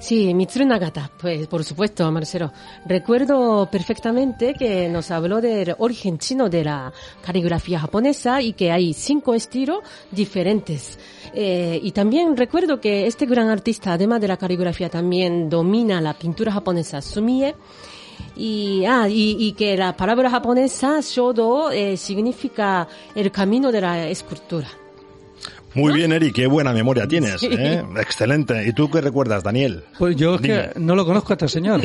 [0.00, 2.52] Sí, Mitsuru Nagata, pues por supuesto, Marcelo.
[2.86, 8.94] Recuerdo perfectamente que nos habló del origen chino de la caligrafía japonesa y que hay
[8.94, 9.80] cinco estilos
[10.12, 10.98] diferentes.
[11.34, 16.14] Eh, y también recuerdo que este gran artista, además de la caligrafía, también domina la
[16.14, 17.56] pintura japonesa sumie.
[18.36, 24.08] Y, ah, y, y que la palabra japonesa shodo eh, significa el camino de la
[24.08, 24.68] escultura.
[25.78, 27.40] Muy bien, Eri, qué buena memoria tienes.
[27.40, 27.48] Sí.
[27.50, 27.82] ¿eh?
[28.00, 28.66] Excelente.
[28.66, 29.84] ¿Y tú qué recuerdas, Daniel?
[29.98, 31.80] Pues yo es que no lo conozco a este señor.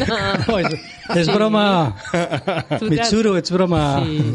[0.48, 0.76] No, es,
[1.16, 1.96] es broma.
[2.82, 4.04] Mitsuru, es broma.
[4.06, 4.34] Sí.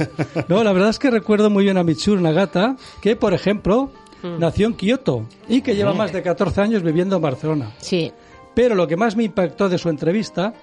[0.48, 3.90] No, la verdad es que recuerdo muy bien a Mitsuru Nagata, que por ejemplo
[4.22, 4.40] Mm.
[4.40, 7.70] nació en Kioto y que lleva más de 14 años viviendo en Barcelona.
[7.78, 8.12] Sí.
[8.54, 10.54] Pero lo que más me impactó de su entrevista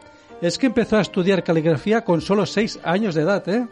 [0.41, 3.65] es que empezó a estudiar caligrafía con solo 6 años de edad, ¿eh?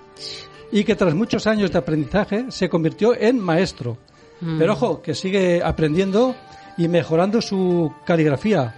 [0.72, 3.98] Y que tras muchos años de aprendizaje se convirtió en maestro.
[4.58, 6.36] Pero ojo, que sigue aprendiendo
[6.78, 8.76] y mejorando su caligrafía.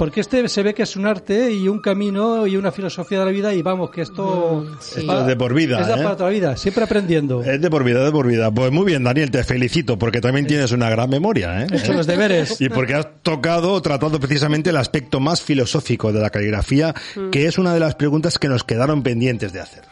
[0.00, 3.24] Porque este se ve que es un arte y un camino y una filosofía de
[3.26, 4.66] la vida y vamos, que esto...
[4.80, 5.00] sí.
[5.00, 5.96] Esto es de por vida, Es de ¿eh?
[6.02, 7.42] para toda la vida, siempre aprendiendo.
[7.42, 8.50] Es de por vida, de por vida.
[8.50, 11.66] Pues muy bien, Daniel, te felicito porque también tienes una gran memoria, ¿eh?
[11.70, 12.58] He hecho los deberes.
[12.62, 16.94] Y porque has tocado, tratado precisamente el aspecto más filosófico de la caligrafía,
[17.30, 19.89] que es una de las preguntas que nos quedaron pendientes de hacer.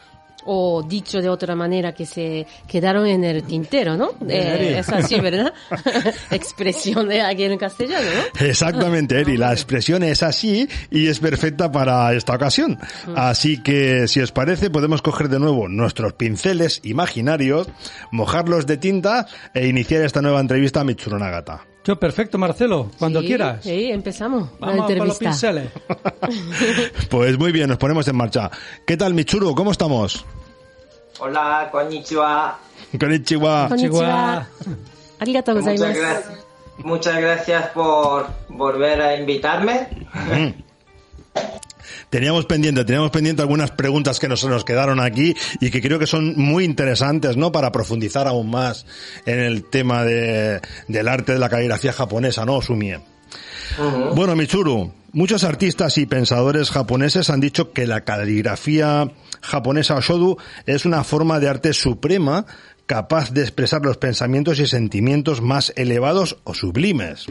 [0.51, 4.13] O dicho de otra manera, que se quedaron en el tintero, ¿no?
[4.29, 5.53] Eh, es así, ¿verdad?
[6.31, 8.47] Expresión de aquí en castellano, ¿no?
[8.47, 9.37] Exactamente, Eri.
[9.37, 12.79] La expresión es así y es perfecta para esta ocasión.
[13.15, 17.69] Así que, si os parece, podemos coger de nuevo nuestros pinceles imaginarios,
[18.11, 21.67] mojarlos de tinta e iniciar esta nueva entrevista a Mitsuru Nagata.
[21.85, 23.65] Yo, perfecto, Marcelo, cuando Sí, quieras.
[23.65, 25.31] Sí, empezamos la Vamos con los entrevista.
[25.31, 25.69] pinceles.
[27.11, 28.51] Pues muy bien, nos ponemos en marcha.
[28.87, 29.55] ¿Qué tal, Mitsuru?
[29.55, 30.25] ¿Cómo estamos?
[31.19, 32.59] Hola, konnichiwa.
[32.99, 33.69] Konnichiwa.
[35.21, 36.45] Muchas gracias,
[36.79, 39.89] muchas gracias por volver a invitarme.
[42.09, 46.07] Teníamos pendiente, teníamos pendiente algunas preguntas que nos, nos quedaron aquí y que creo que
[46.07, 47.51] son muy interesantes, ¿no?
[47.53, 48.87] Para profundizar aún más
[49.27, 53.01] en el tema de, del arte de la caligrafía japonesa, ¿no, Sumie?
[54.15, 60.85] Bueno, Michuru, muchos artistas y pensadores japoneses han dicho que la caligrafía japonesa Oshodu es
[60.85, 62.47] una forma de arte suprema
[62.87, 67.27] capaz de expresar los pensamientos y sentimientos más elevados o sublimes.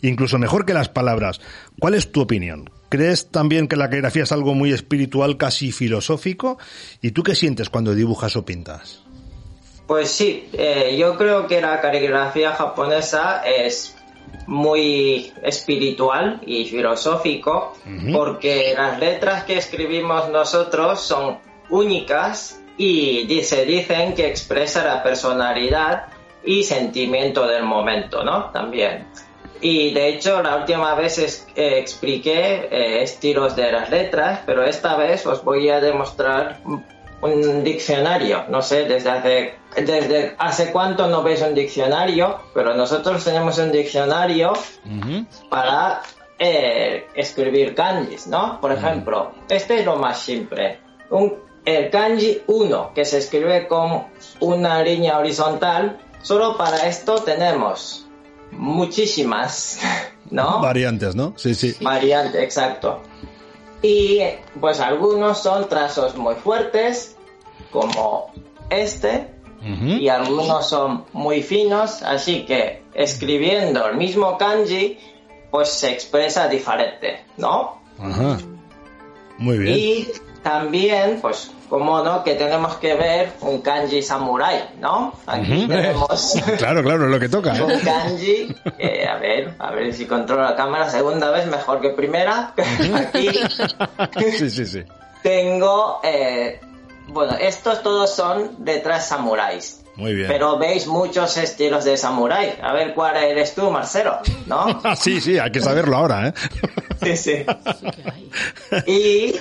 [0.00, 1.42] Incluso mejor que las palabras.
[1.78, 2.70] ¿Cuál es tu opinión?
[2.88, 6.58] ¿Crees también que la caligrafía es algo muy espiritual, casi filosófico?
[7.02, 9.02] ¿Y tú qué sientes cuando dibujas o pintas?
[9.86, 13.94] Pues sí, eh, yo creo que la caligrafía japonesa es
[14.46, 17.76] muy espiritual y filosófico
[18.12, 21.38] porque las letras que escribimos nosotros son
[21.70, 26.06] únicas y se dicen que expresa la personalidad
[26.44, 28.46] y sentimiento del momento, ¿no?
[28.50, 29.06] También.
[29.60, 34.62] Y de hecho la última vez es- eh, expliqué eh, estilos de las letras, pero
[34.64, 36.84] esta vez os voy a demostrar un,
[37.22, 38.44] un diccionario.
[38.50, 43.72] No sé desde hace desde hace cuánto no veis un diccionario, pero nosotros tenemos un
[43.72, 44.52] diccionario
[45.48, 46.02] para
[46.38, 48.60] eh, escribir kanjis, ¿no?
[48.60, 50.78] Por ejemplo, este es lo más simple.
[51.10, 51.34] Un,
[51.64, 54.04] el kanji 1, que se escribe con
[54.40, 58.06] una línea horizontal, solo para esto tenemos
[58.52, 59.80] muchísimas,
[60.30, 60.60] ¿no?
[60.60, 61.34] Variantes, ¿no?
[61.36, 61.76] Sí, sí.
[61.80, 63.00] Variante, exacto.
[63.82, 64.20] Y
[64.60, 67.16] pues algunos son trazos muy fuertes,
[67.70, 68.32] como
[68.70, 69.33] este,
[69.64, 74.98] y algunos son muy finos, así que escribiendo el mismo kanji,
[75.50, 77.80] pues se expresa diferente, ¿no?
[77.98, 78.38] Ajá.
[79.38, 79.76] Muy bien.
[79.78, 80.08] Y
[80.42, 85.14] también, pues, como no, que tenemos que ver un kanji samurai, ¿no?
[85.26, 87.56] Aquí tenemos Claro, claro, es lo que toca.
[87.56, 87.62] ¿eh?
[87.62, 88.54] un kanji.
[89.08, 90.90] a ver, a ver si controlo la cámara.
[90.90, 92.52] Segunda vez mejor que primera.
[92.96, 93.30] Aquí
[94.38, 94.82] Sí, sí, sí.
[95.22, 96.00] tengo.
[96.04, 96.60] eh,
[97.08, 99.84] bueno, estos todos son letras samuráis.
[99.96, 100.28] Muy bien.
[100.28, 102.58] Pero veis muchos estilos de samurái.
[102.60, 104.80] A ver cuál eres tú, Marcelo, ¿no?
[104.84, 106.34] Ah, sí, sí, hay que saberlo ahora, ¿eh?
[107.02, 107.46] Sí, sí.
[108.86, 109.36] Y,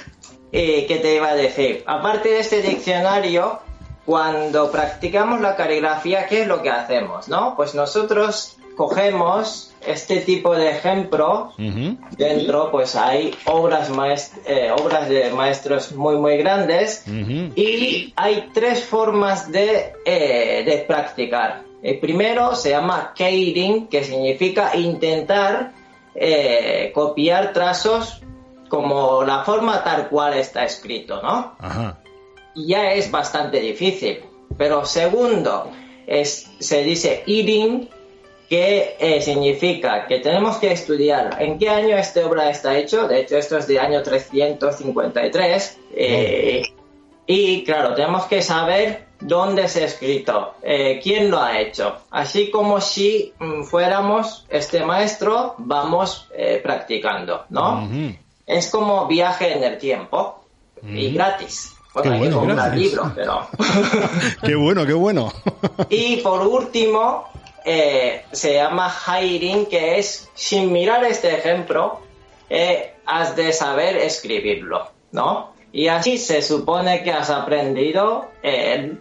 [0.52, 1.84] eh, ¿qué te iba a decir?
[1.88, 3.62] Aparte de este diccionario,
[4.06, 7.30] cuando practicamos la caligrafía, ¿qué es lo que hacemos?
[7.30, 7.56] ¿No?
[7.56, 11.54] Pues nosotros cogemos este tipo de ejemplo,
[12.18, 13.92] dentro pues hay obras,
[14.46, 21.64] eh, obras de maestros muy muy grandes y hay tres formas de, eh, de practicar.
[21.82, 25.74] El primero se llama keirin, que significa intentar
[26.16, 28.22] eh, copiar trazos
[28.70, 31.56] como la forma tal cual está escrito, ¿no?
[31.60, 32.00] Ajá.
[32.56, 34.22] Y ya es bastante difícil.
[34.58, 35.72] Pero segundo,
[36.08, 37.90] es, se dice irin,
[38.50, 43.08] que eh, significa que tenemos que estudiar en qué año esta obra está hecho.
[43.08, 45.78] De hecho, esto es de año 353.
[45.96, 46.64] eh,
[47.26, 51.96] y claro, tenemos que saber dónde se ha escrito, eh, quién lo ha hecho.
[52.12, 57.88] Así como si mm, fuéramos este maestro, vamos eh, practicando, ¿no?
[58.46, 60.44] Es como viaje en el tiempo
[60.86, 61.74] y gratis.
[61.94, 63.48] Bueno, Qué hay bueno, libros, pero...
[64.42, 65.32] Qué bueno, qué bueno.
[65.90, 67.30] y por último,
[67.66, 72.02] eh, se llama hiring, que es, sin mirar este ejemplo,
[72.50, 75.54] eh, has de saber escribirlo, ¿no?
[75.72, 78.94] Y así se supone que has aprendido eh,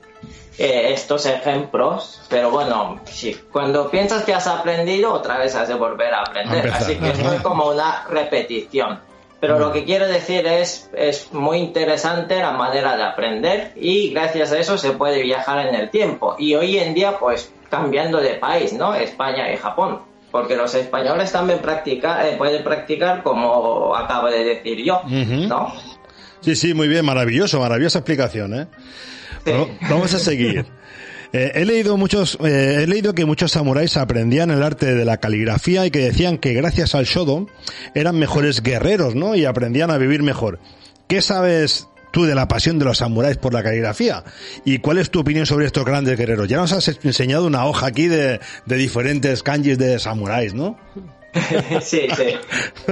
[0.58, 5.74] eh, estos ejemplos, pero bueno, sí, cuando piensas que has aprendido, otra vez has de
[5.74, 6.70] volver a aprender.
[6.72, 9.00] Así que esto es como una repetición.
[9.40, 14.52] Pero lo que quiero decir es, es muy interesante la manera de aprender y gracias
[14.52, 16.36] a eso se puede viajar en el tiempo.
[16.38, 18.94] Y hoy en día, pues cambiando de país, ¿no?
[18.94, 20.00] España y Japón.
[20.30, 25.00] Porque los españoles también practica, eh, pueden practicar como acabo de decir yo.
[25.08, 25.72] ¿no?
[26.42, 28.66] Sí, sí, muy bien, maravilloso, maravillosa explicación, ¿eh?
[29.44, 29.52] Sí.
[29.52, 30.66] Bueno, vamos a seguir.
[31.34, 35.16] Eh, he leído muchos, eh, he leído que muchos samuráis aprendían el arte de la
[35.16, 37.46] caligrafía y que decían que gracias al shodo
[37.94, 39.34] eran mejores guerreros, ¿no?
[39.34, 40.58] Y aprendían a vivir mejor.
[41.08, 44.22] ¿Qué sabes tú de la pasión de los samuráis por la caligrafía?
[44.64, 46.46] ¿Y cuál es tu opinión sobre estos grandes guerreros?
[46.46, 50.78] Ya nos has enseñado una hoja aquí de, diferentes kanjis de samuráis, ¿no?
[51.80, 52.36] sí, sí.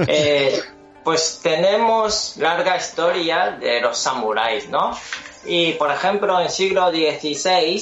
[0.07, 0.59] Eh,
[1.03, 4.97] pues tenemos larga historia de los samuráis, ¿no?
[5.45, 7.81] Y por ejemplo, en siglo XVI,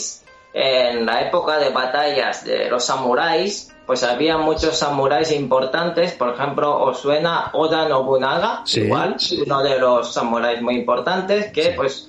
[0.53, 6.11] en la época de batallas de los samuráis, pues había muchos samuráis importantes.
[6.11, 8.81] Por ejemplo, os suena Oda Nobunaga, Sí.
[8.81, 12.07] igual, uno de los samuráis muy importantes, que pues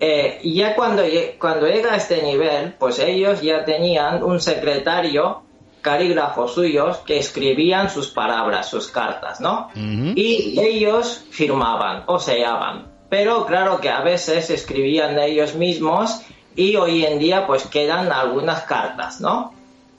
[0.00, 1.04] eh, ya cuando,
[1.38, 5.42] cuando llega a este nivel, pues ellos ya tenían un secretario,
[5.82, 9.68] carígrafos suyos, que escribían sus palabras, sus cartas, ¿no?
[9.76, 12.88] Y ellos firmaban o sellaban.
[13.08, 16.22] Pero claro que a veces escribían ellos mismos
[16.56, 19.54] y hoy en día pues quedan algunas cartas, ¿no?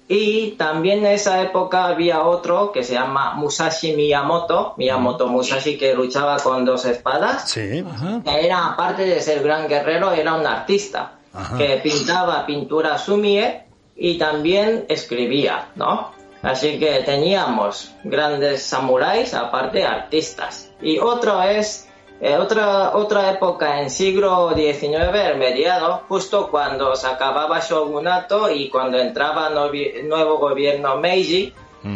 [0.08, 5.96] Y también en esa época había otro que se llama Musashi Miyamoto, Miyamoto Musashi que
[5.96, 7.84] luchaba con dos espadas Sí.
[7.88, 8.22] Ajá.
[8.24, 11.58] que era, aparte de ser gran guerrero, era un artista Ajá.
[11.58, 13.64] que pintaba pintura sumie
[13.96, 16.12] y también escribía, ¿no?
[16.44, 20.70] Así que teníamos grandes samuráis, aparte artistas.
[20.82, 21.90] Y otro es
[22.22, 24.84] eh, otra, otra época en siglo XIX,
[25.32, 31.54] el mediado, justo cuando se acababa Shogunato y cuando entraba novi- nuevo gobierno Meiji,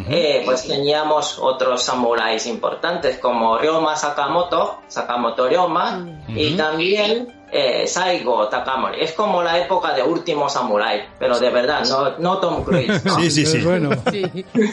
[0.08, 8.46] eh, pues teníamos otros samuráis importantes como Ryoma Sakamoto, Sakamoto Ryoma, y también eh, Saigo
[8.46, 9.00] Takamori.
[9.00, 13.04] Es como la época de último samurái, pero de verdad, no, no Tom Cruise.
[13.04, 13.16] ¿no?
[13.18, 13.58] Sí, sí, sí.
[13.62, 14.22] Bueno, Sí.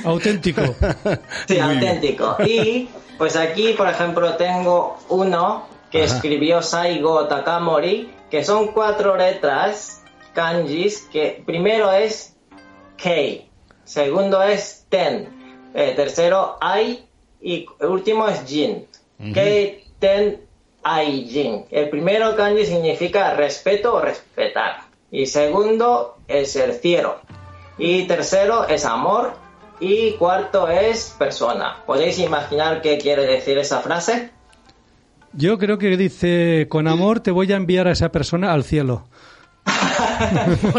[0.05, 0.61] auténtico.
[1.47, 2.35] Sí, auténtico.
[2.45, 6.15] Y pues aquí, por ejemplo, tengo uno que Ajá.
[6.15, 10.03] escribió Saigo Takamori, que son cuatro letras
[10.33, 12.35] kanjis, que primero es
[12.97, 13.49] Kei,
[13.83, 17.07] segundo es Ten, eh, tercero Ai
[17.41, 18.87] y el último es Jin.
[19.33, 20.41] Kei, Ten,
[20.83, 21.65] Ai, Jin.
[21.71, 24.81] El primero kanji significa respeto o respetar.
[25.11, 27.17] Y segundo es el cielo.
[27.77, 29.33] Y tercero es amor.
[29.79, 31.77] Y cuarto es persona.
[31.85, 34.31] ¿Podéis imaginar qué quiere decir esa frase?
[35.33, 39.05] Yo creo que dice, con amor te voy a enviar a esa persona al cielo.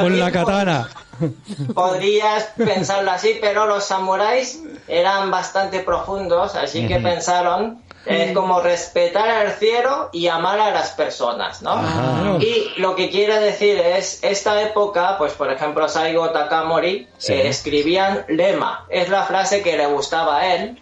[0.00, 0.88] Con la katana.
[1.74, 9.28] Podrías pensarlo así, pero los samuráis eran bastante profundos, así que pensaron es como respetar
[9.28, 11.72] al cielo y amar a las personas, ¿no?
[11.72, 12.38] Ajá.
[12.40, 17.32] Y lo que quiere decir es, esta época, pues por ejemplo Saigo Takamori, Sí.
[17.34, 20.78] eh, escribían lema, es la frase que le gustaba a él,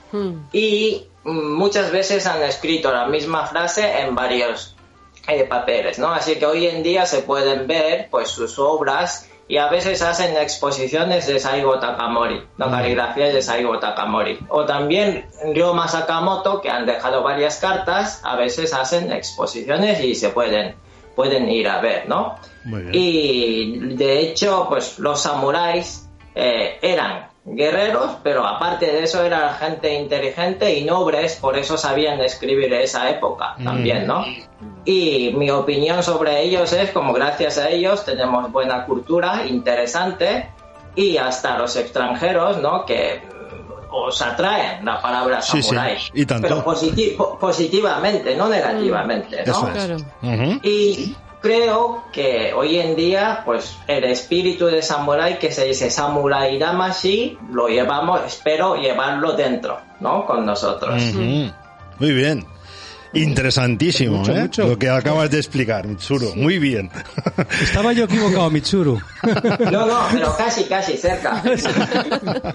[0.52, 4.74] y mm, muchas veces han escrito la misma frase en varios
[5.28, 6.12] eh, papeles, ¿no?
[6.12, 10.36] Así que hoy en día se pueden ver pues sus obras y a veces hacen
[10.36, 14.38] exposiciones de Saigo Takamori, la caligrafía de Saigo Takamori.
[14.48, 20.30] O también Ryoma Sakamoto, que han dejado varias cartas, a veces hacen exposiciones y se
[20.30, 20.74] pueden,
[21.14, 22.36] pueden ir a ver, ¿no?
[22.64, 22.94] Muy bien.
[22.94, 29.94] Y de hecho, pues los samuráis eh, eran guerreros, pero aparte de eso eran gente
[29.94, 34.24] inteligente y nobles, por eso sabían escribir esa época también, ¿no?
[34.86, 40.48] Y mi opinión sobre ellos es como gracias a ellos tenemos buena cultura, interesante,
[40.94, 42.86] y hasta los extranjeros, ¿no?
[42.86, 45.74] Que mm, os atraen la palabra Sí, sí,
[46.14, 46.46] y tanto.
[46.48, 49.52] Pero positi- po- positivamente, no negativamente, ¿no?
[49.52, 49.74] Eso es.
[49.74, 49.96] Claro.
[50.22, 50.60] Ujú.
[50.62, 56.58] Y creo que hoy en día, pues el espíritu de samurái que se dice samurai
[56.58, 60.24] damashi, lo llevamos, espero llevarlo dentro, ¿no?
[60.26, 61.02] Con nosotros.
[61.98, 62.46] Muy bien.
[63.22, 64.42] Interesantísimo, Mucho, ¿eh?
[64.42, 64.66] mucho.
[64.66, 66.34] Lo que acabas de explicar, Mitsuru.
[66.34, 66.90] Muy bien.
[67.62, 69.00] Estaba yo equivocado, Mitsuru.
[69.70, 71.42] No, no, pero casi, casi cerca.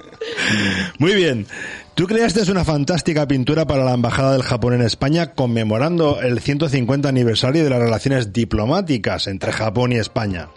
[0.98, 1.48] Muy bien.
[1.96, 7.08] Tú creaste una fantástica pintura para la Embajada del Japón en España conmemorando el 150
[7.10, 10.48] aniversario de las relaciones diplomáticas entre Japón y España.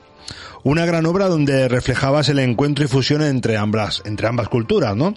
[0.63, 5.15] Una gran obra donde reflejabas el encuentro y fusión entre ambas, entre ambas culturas, ¿no?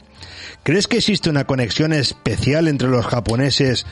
[0.63, 3.85] ¿Crees que existe una conexión especial entre los japoneses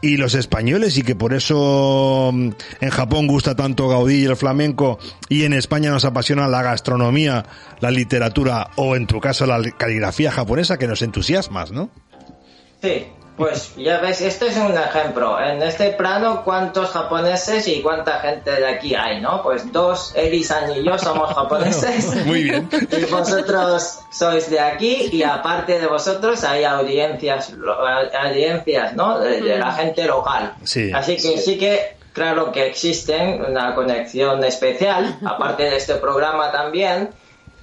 [0.00, 4.36] y los españoles y que por eso mm, en Japón gusta tanto Gaudí y el
[4.36, 4.98] flamenco
[5.28, 7.44] y en España nos apasiona la gastronomía,
[7.80, 11.90] la literatura o en tu caso la caligrafía japonesa que nos entusiasmas, ¿no?
[12.82, 13.06] Sí,
[13.40, 15.40] pues ya ves, este es un ejemplo.
[15.40, 19.42] En este plano, ¿cuántos japoneses y cuánta gente de aquí hay, no?
[19.42, 22.14] Pues dos, Elisan y yo somos japoneses.
[22.26, 22.68] Muy bien.
[22.90, 27.54] Y vosotros sois de aquí y aparte de vosotros hay audiencias,
[28.22, 29.18] audiencias, ¿no?
[29.18, 30.56] De, de la gente local.
[30.64, 30.92] Sí.
[30.92, 37.08] Así que sí que claro que existen una conexión especial, aparte de este programa también.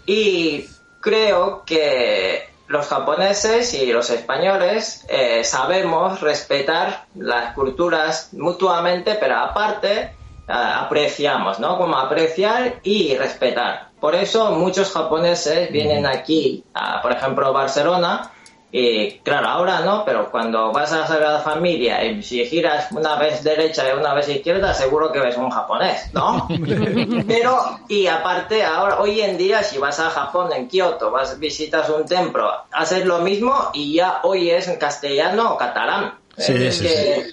[0.07, 0.65] Y
[1.01, 10.13] creo que los japoneses y los españoles eh, sabemos respetar las culturas mutuamente, pero aparte
[10.47, 11.77] ah, apreciamos, ¿no?
[11.77, 13.89] Como apreciar y respetar.
[13.99, 18.31] Por eso muchos japoneses vienen aquí, a, por ejemplo, Barcelona,
[18.71, 23.15] y claro, ahora no, pero cuando vas a la Sagrada Familia y si giras una
[23.15, 26.47] vez derecha y una vez izquierda, seguro que ves un japonés, ¿no?
[27.27, 31.87] pero, y aparte, ahora, hoy en día, si vas a Japón, en Kioto, vas, visitas
[31.89, 36.19] un templo, haces lo mismo y ya hoy es en castellano o catalán.
[36.37, 37.27] Sí, Es sí, que-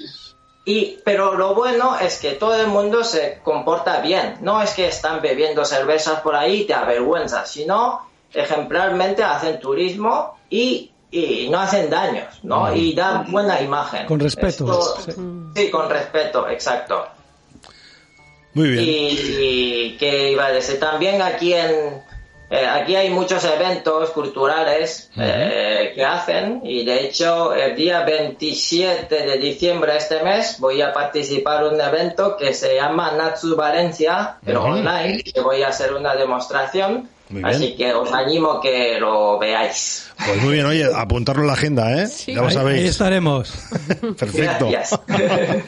[0.66, 4.36] y, pero lo bueno es que todo el mundo se comporta bien.
[4.40, 8.00] No es que están bebiendo cervezas por ahí y te avergüenzas, sino
[8.32, 12.74] ejemplarmente hacen turismo y, y no hacen daños, ¿no?
[12.74, 14.06] Y dan buena imagen.
[14.06, 14.64] Con respeto.
[14.64, 15.12] Esto- Sí.
[15.56, 17.06] sí, con respeto, exacto.
[18.54, 18.84] Muy bien.
[18.86, 22.02] Y que iba a decir, también aquí en
[22.50, 29.26] eh, aquí hay muchos eventos culturales eh, que hacen y de hecho el día 27
[29.26, 34.36] de diciembre este mes voy a participar en un evento que se llama Natsu Valencia,
[34.44, 37.08] pero online, que voy a hacer una demostración.
[37.30, 37.54] Muy bien.
[37.54, 40.10] Así que os animo que lo veáis.
[40.26, 42.08] Pues muy bien, oye, apuntarlo en la agenda, ¿eh?
[42.26, 42.90] Ya lo Ahí, ahí sabéis.
[42.90, 43.50] estaremos.
[44.18, 44.68] Perfecto.
[44.70, 45.00] Gracias.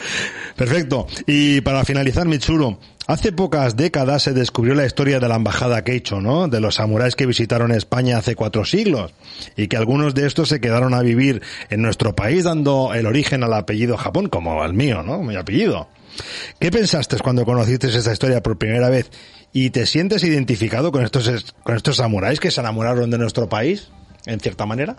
[0.56, 1.06] Perfecto.
[1.26, 6.20] Y para finalizar, Mitsuru, hace pocas décadas se descubrió la historia de la embajada Keicho,
[6.20, 6.48] ¿no?
[6.48, 9.12] De los samuráis que visitaron España hace cuatro siglos
[9.56, 13.42] y que algunos de estos se quedaron a vivir en nuestro país dando el origen
[13.42, 15.22] al apellido Japón, como el mío, ¿no?
[15.22, 15.88] Mi apellido.
[16.58, 19.10] ¿Qué pensaste cuando conociste esta historia por primera vez?
[19.58, 23.88] ¿Y te sientes identificado con estos, con estos samuráis que se enamoraron de nuestro país,
[24.26, 24.96] en cierta manera?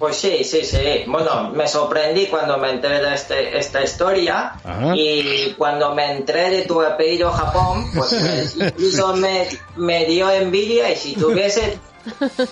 [0.00, 1.04] Pues sí, sí, sí.
[1.06, 4.94] Bueno, me sorprendí cuando me enteré de este, esta historia Ajá.
[4.96, 8.12] y cuando me enteré de tu apellido Japón, pues
[8.56, 9.46] me- incluso me,
[9.76, 11.78] me dio envidia y si tuviese,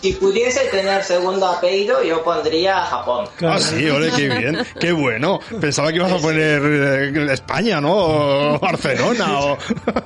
[0.00, 3.26] si pudiese tener segundo apellido, yo pondría Japón.
[3.36, 3.54] Claro.
[3.56, 5.40] Ah, sí, ole, qué bien, qué bueno.
[5.60, 7.94] Pensaba que ibas a poner eh, España, ¿no?
[7.94, 9.58] O Barcelona, o...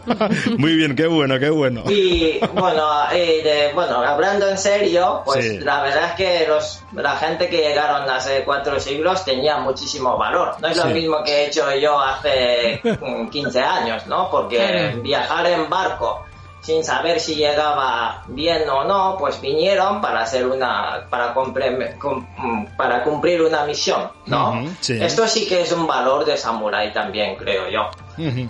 [0.59, 1.83] Muy bien, qué bueno, qué bueno.
[1.89, 5.59] Y bueno, y de- bueno, hablando en serio, pues Sí.
[5.61, 10.57] la verdad es que los, la gente que llegaron hace cuatro siglos tenía muchísimo valor.
[10.61, 10.89] No es lo Sí.
[10.95, 14.31] mismo que he hecho yo hace mm, 15 años, ¿no?
[14.31, 16.25] Porque viajar en barco
[16.65, 22.27] sin saber si llegaba bien o no, pues vinieron para hacer una, para, compre- cum-
[22.39, 24.65] mm, para cumplir una misión, ¿no?
[24.81, 24.99] Sí.
[25.03, 27.91] Esto sí que es un valor de samurái también, creo yo.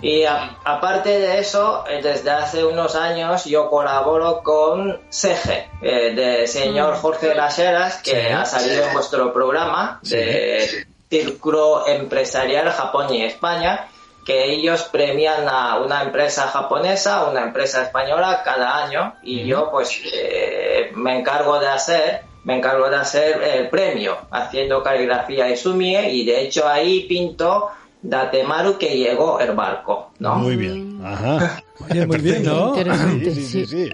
[0.01, 6.13] Y a- aparte de eso, eh, desde hace unos años yo colaboro con SEGE, eh,
[6.15, 8.27] de señor Jorge Laseras, que Sí.
[8.31, 13.87] ha salido en vuestro programa de Círculo Empresarial Japón y España,
[14.25, 19.69] que ellos premian a una empresa japonesa, a una empresa española cada año, y yo
[19.71, 25.57] pues eh, me encargo de hacer me encargo de hacer el premio haciendo caligrafía y
[25.57, 27.71] sumie y de hecho ahí pinto
[28.03, 30.11] Datemaru que llegó el barco.
[30.19, 30.35] ¿no?
[30.35, 30.99] Muy bien.
[31.03, 31.63] Ajá.
[31.89, 32.67] Oye, muy bien, ¿no?
[32.67, 33.65] Interesante, sí, sí.
[33.65, 33.89] sí.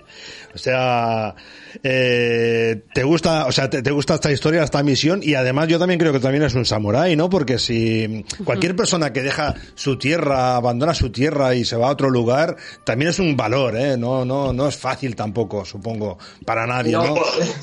[0.54, 1.34] O sea,
[1.84, 5.80] eh, te gusta, o sea, te, te gusta esta historia, esta misión y además yo
[5.80, 7.30] también creo que también es un samurái, ¿no?
[7.30, 11.92] Porque si cualquier persona que deja su tierra, abandona su tierra y se va a
[11.92, 13.98] otro lugar, también es un valor, ¿eh?
[13.98, 17.16] No, no, no es fácil tampoco, supongo, para nadie, ¿no?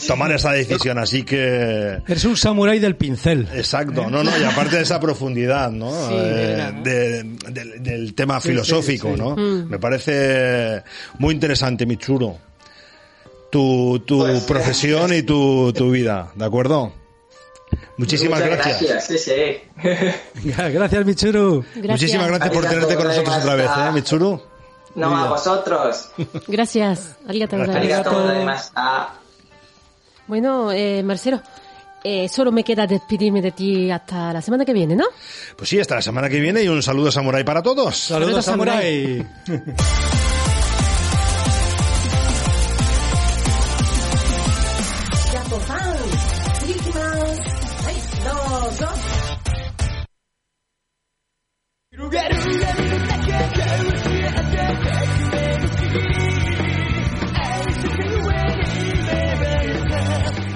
[0.07, 3.49] Tomar esa decisión, así que Eres un samurái del pincel.
[3.55, 5.91] Exacto, no, no, y aparte de esa profundidad, ¿no?
[6.09, 9.21] Sí, Eh, de- del- del tema filosófico, sí, sí.
[9.21, 9.37] ¿no?
[9.37, 9.69] Mm.
[9.71, 10.83] Me parece
[11.19, 12.39] muy interesante, Michuro.
[13.51, 16.93] Tu, tu Pues, profesión y tu, tu vida, ¿de acuerdo?
[17.99, 18.91] Muchísimas Muchas gracias.
[18.91, 20.55] gracias, sí, sí.
[20.57, 21.65] Gracias, Michuru.
[21.83, 23.91] Muchísimas gracias por Arigato tenerte con nosotros otra vez, ¿eh.
[23.93, 24.41] Michuru?
[24.95, 26.11] No, a vosotros.
[26.49, 27.17] Gracias.
[27.27, 27.73] Gozaimasu.
[27.77, 29.15] Arigato gozaimashita.
[30.29, 31.43] Bueno, eh, Marcelo,
[32.05, 35.05] eh, solo me queda despedirme de ti hasta la semana que viene, ¿no?
[35.57, 37.97] Pues sí, hasta la semana que viene y un saludo samurai para todos.
[37.97, 39.27] Saludos, Saludos, samurái.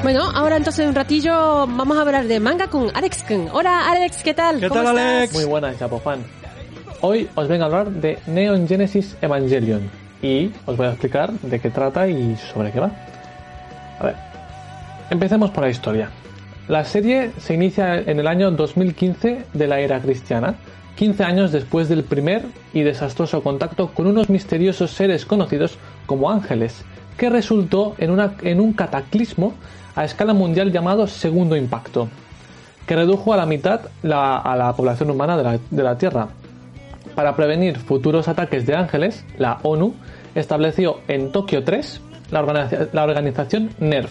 [0.03, 3.49] Bueno, ahora entonces un ratillo vamos a hablar de manga con Alex Kun.
[3.53, 4.61] Hola Alex, ¿qué tal?
[4.61, 5.16] ¿Qué ¿Cómo tal, estás?
[5.16, 5.34] Alex?
[5.34, 6.20] Muy buenas, Chapofan.
[7.01, 9.90] Hoy os vengo a hablar de Neon Genesis Evangelion
[10.22, 12.93] y os voy a explicar de qué trata y sobre qué va.
[13.99, 14.14] A ver,
[15.11, 16.09] empecemos por la historia.
[16.68, 20.55] La serie se inicia en el año 2015 de la era cristiana,
[20.97, 26.84] 15 años después del primer y desastroso contacto con unos misteriosos seres conocidos como ángeles,
[27.16, 29.55] que resultó en, un cataclismo
[29.95, 32.09] a escala mundial llamado Segundo Impacto,
[32.86, 36.28] que redujo a la mitad la- a la población humana de la, de la Tierra.
[37.14, 39.95] Para prevenir futuros ataques de ángeles, la ONU
[40.34, 44.11] estableció en Tokio 3 la, organiza- la organización NERF,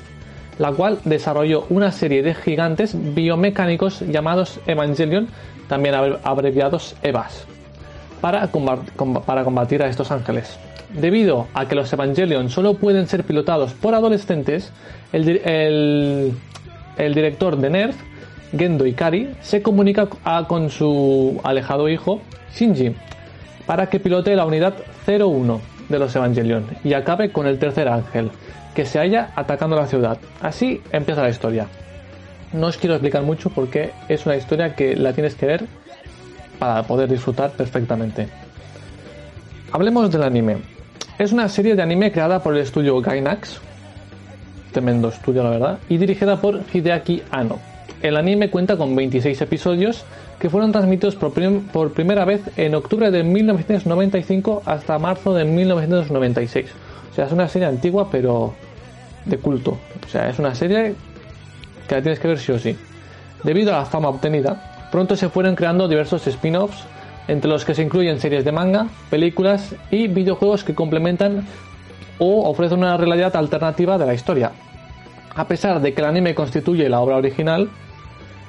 [0.62, 5.28] la cual desarrolló una serie de gigantes biomecánicos llamados Evangelion,
[5.68, 7.46] también abre- abreviados EVAs,
[8.22, 10.60] para, comba- comba- para combatir a estos ángeles.
[10.94, 14.72] Debido a que los Evangelion solo pueden ser pilotados por adolescentes,
[15.12, 16.34] el, di- el-
[16.98, 17.96] el director de NERF,
[18.56, 20.08] Gendo Ikari, se comunica
[20.48, 22.22] con su alejado hijo,
[22.54, 22.94] Shinji,
[23.66, 24.76] para que pilote la unidad
[25.08, 25.60] 01
[25.90, 28.30] de los Evangelion y acabe con el tercer ángel,
[28.76, 30.18] que se halla atacando la ciudad.
[30.42, 31.68] Así empieza la historia.
[32.54, 35.66] No os quiero explicar mucho porque es una historia que la tienes que ver
[36.60, 38.28] para poder disfrutar perfectamente.
[39.72, 40.58] Hablemos del anime.
[41.18, 43.60] Es una serie de anime creada por el estudio Gainax,
[44.72, 47.60] tremendo estudio la verdad, y dirigida por Hideaki Anno.
[48.02, 50.04] El anime cuenta con 26 episodios
[50.40, 55.46] que fueron transmitidos por, prim- por primera vez en octubre de 1995 hasta marzo de
[55.46, 56.66] 1996.
[57.12, 58.54] O sea, es una serie antigua pero
[59.26, 59.78] de culto.
[60.06, 60.96] O sea, es una serie
[61.88, 62.76] que la tienes que ver sí o sí.
[63.44, 66.86] Debido a la fama obtenida, pronto se fueron creando diversos spin-offs,
[67.28, 71.46] entre los que se incluyen series de manga, películas y videojuegos que complementan
[72.20, 74.52] o ofrecen una realidad alternativa de la historia.
[75.36, 77.70] A pesar de que el anime constituye la obra original,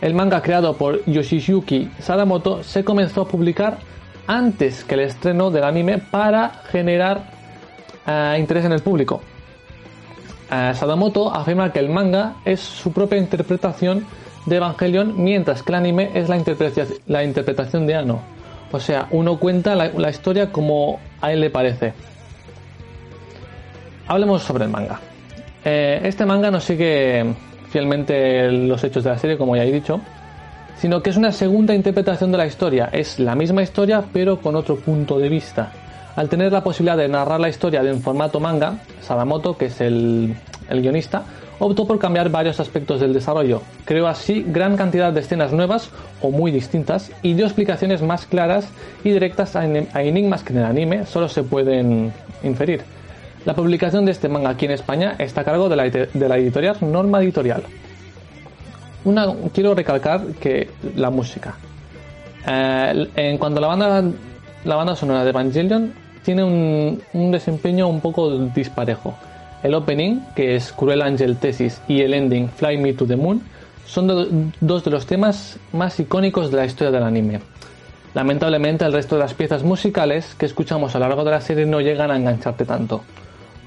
[0.00, 3.78] el manga creado por Yoshiyuki Sadamoto se comenzó a publicar
[4.26, 7.31] antes que el estreno del anime para generar
[8.06, 9.20] eh, interés en el público.
[10.50, 14.04] Eh, Sadamoto afirma que el manga es su propia interpretación
[14.46, 16.36] de Evangelion, mientras que el anime es la,
[17.24, 18.20] interpretación, de Ano.
[18.70, 21.94] O sea, uno cuenta la, la historia como a él le parece.
[24.08, 25.00] Hablemos sobre el manga.
[25.64, 27.24] Eh, este manga no sigue
[27.70, 30.00] fielmente los hechos de la serie, como ya he dicho,
[30.76, 32.90] sino que es una segunda interpretación de la historia.
[32.92, 35.72] Es la misma historia, pero con otro punto de vista.
[36.16, 40.36] Al tener la posibilidad de narrar la historia en formato manga, Sadamoto, que es el,
[40.68, 41.24] el guionista,
[41.58, 43.62] optó por cambiar varios aspectos del desarrollo.
[43.84, 45.90] Creó así gran cantidad de escenas nuevas
[46.20, 48.68] o muy distintas y dio explicaciones más claras
[49.04, 52.82] y directas a enigmas que en el anime solo se pueden inferir.
[53.44, 56.36] La publicación de este manga aquí en España está a cargo de la, de la
[56.36, 57.62] editorial Norma Editorial.
[59.04, 61.56] Una, quiero recalcar que la música.
[62.46, 64.04] Eh, en cuanto a la banda,
[64.64, 65.92] la banda sonora de Evangelion,
[66.24, 69.14] tiene un, desempeño un poco disparejo.
[69.62, 73.42] El opening, que es Cruel Angel Thesis, y el ending, Fly Me to the Moon,
[73.86, 74.26] son do-
[74.60, 77.40] dos de los temas más icónicos de la historia del anime.
[78.14, 81.64] Lamentablemente, el resto de las piezas musicales que escuchamos a lo largo de la serie
[81.66, 83.02] no llegan a engancharte tanto.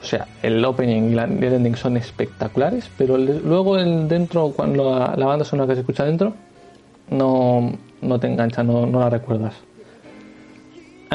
[0.01, 5.15] O sea, el opening y el ending son espectaculares, pero luego el dentro, cuando la,
[5.17, 6.33] la banda sonora que se escucha dentro,
[7.09, 7.71] no,
[8.19, 9.55] te engancha, no la recuerdas.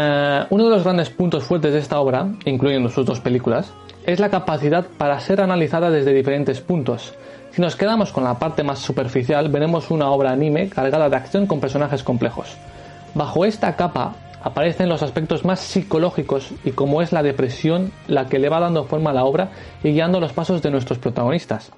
[0.02, 3.70] Eh, uno de los grandes puntos fuertes de esta obra, incluyendo sus dos películas,
[4.06, 7.12] es la capacidad para ser analizada desde diferentes puntos.
[7.50, 11.46] Si nos quedamos con la parte más superficial, veremos una obra anime cargada de acción
[11.46, 12.56] con personajes complejos.
[13.14, 18.38] Bajo esta capa aparecen los aspectos más psicológicos y como es la depresión la que
[18.38, 19.50] le va dando forma a la obra
[19.84, 21.72] y guiando los pasos de nuestros protagonistas.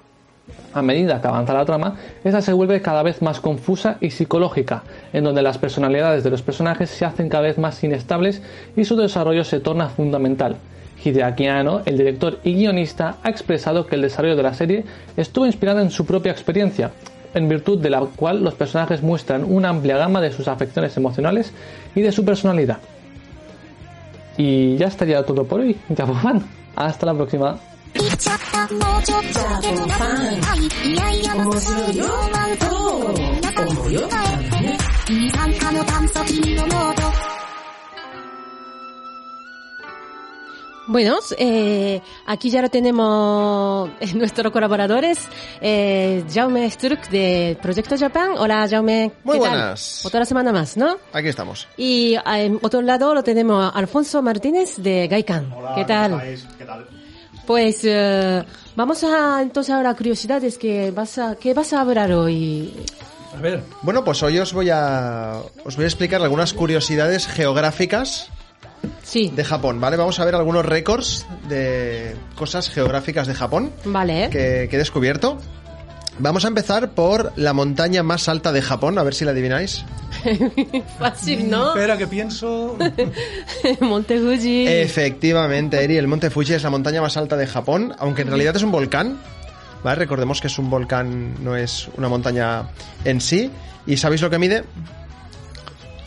[0.73, 4.83] A medida que avanza la trama, esta se vuelve cada vez más confusa y psicológica,
[5.13, 8.41] en donde las personalidades de los personajes se hacen cada vez más inestables
[8.75, 10.57] y su desarrollo se torna fundamental.
[11.03, 14.85] Hideaki Anno, el director y guionista, ha expresado que el desarrollo de la serie
[15.17, 16.91] estuvo inspirado en su propia experiencia,
[17.33, 21.53] en virtud de la cual los personajes muestran una amplia gama de sus afecciones emocionales
[21.95, 22.79] y de su personalidad.
[24.37, 26.43] Y ya estaría todo por hoy, Japofan.
[26.75, 27.59] Hasta la próxima.
[28.62, 29.96] 言っちゃったもうちょっとでもな
[30.54, 37.02] いいやいや面白いよなんと中に考え二酸化の炭素君の濃度
[40.90, 45.28] Bueno, eh, aquí ya lo tenemos eh, nuestros colaboradores.
[45.60, 48.30] Eh, Jaume Sturck de Proyecto Japan.
[48.38, 49.12] Hola, Jaume.
[49.22, 49.50] Muy ¿qué tal?
[49.50, 50.06] buenas.
[50.06, 50.96] Otra semana más, ¿no?
[51.12, 51.68] Aquí estamos.
[51.76, 55.52] Y en otro lado lo tenemos a Alfonso Martínez de Gaikan.
[55.76, 56.22] ¿Qué tal?
[56.56, 56.86] ¿Qué tal?
[57.45, 58.43] Pues eh,
[58.75, 62.73] vamos a entonces ahora curiosidades que vas a que vas a hablar hoy.
[63.37, 68.29] A ver, Bueno, pues hoy os voy a os voy a explicar algunas curiosidades geográficas
[69.01, 69.97] Sí, de Japón, ¿vale?
[69.97, 74.29] Vamos a ver algunos récords de cosas geográficas de Japón vale.
[74.29, 75.37] que, que he descubierto.
[76.19, 79.83] Vamos a empezar por la montaña más alta de Japón, a ver si la adivináis.
[80.99, 81.69] Fácil, ¿no?
[81.69, 82.77] espera que pienso.
[83.81, 84.67] Monte Fuji.
[84.67, 88.55] Efectivamente, Eri, el monte Fuji es la montaña más alta de Japón, aunque en realidad
[88.55, 89.17] es un volcán.
[89.83, 89.95] ¿Vale?
[89.99, 92.69] Recordemos que es un volcán, no es una montaña
[93.03, 93.51] en sí.
[93.85, 94.63] ¿Y sabéis lo que mide?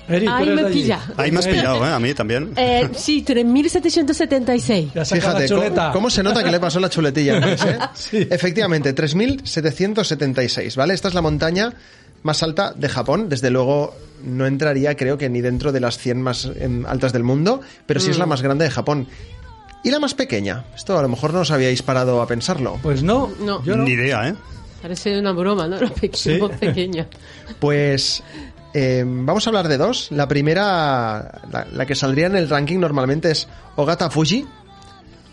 [0.08, 1.00] Ahí me pilla.
[1.16, 1.90] Ahí me has pillado, ¿eh?
[1.92, 2.52] A mí también.
[2.56, 4.92] Eh, sí, 3.776.
[4.94, 7.78] Ya saca la Fíjate, ¿cómo, se nota que le pasó la chuletilla antes, eh?
[7.94, 8.26] Sí.
[8.30, 10.94] Efectivamente, 3.776, ¿vale?
[10.94, 11.72] Esta es la montaña
[12.22, 13.28] más alta de Japón.
[13.28, 13.94] Desde luego
[14.24, 18.00] no entraría, creo que ni dentro de las 100 más em, altas del mundo, pero
[18.00, 18.20] sí es Mm.
[18.20, 19.06] la más grande de Japón.
[19.84, 20.64] ¿Y la más pequeña?
[20.74, 22.78] Esto a lo mejor no os habíais parado a pensarlo.
[22.82, 23.62] Pues no, No.
[23.62, 23.84] yo no.
[23.84, 24.34] Ni idea, ¿eh?
[24.82, 25.80] Parece una broma, ¿no?
[25.80, 26.54] Lo pequeño, Sí.
[26.60, 27.06] pequeño.
[27.60, 28.22] Pues
[28.78, 30.08] eh, vamos a hablar de dos.
[30.10, 34.44] La primera, la, la que saldría en el ranking normalmente es Ogata Fuji,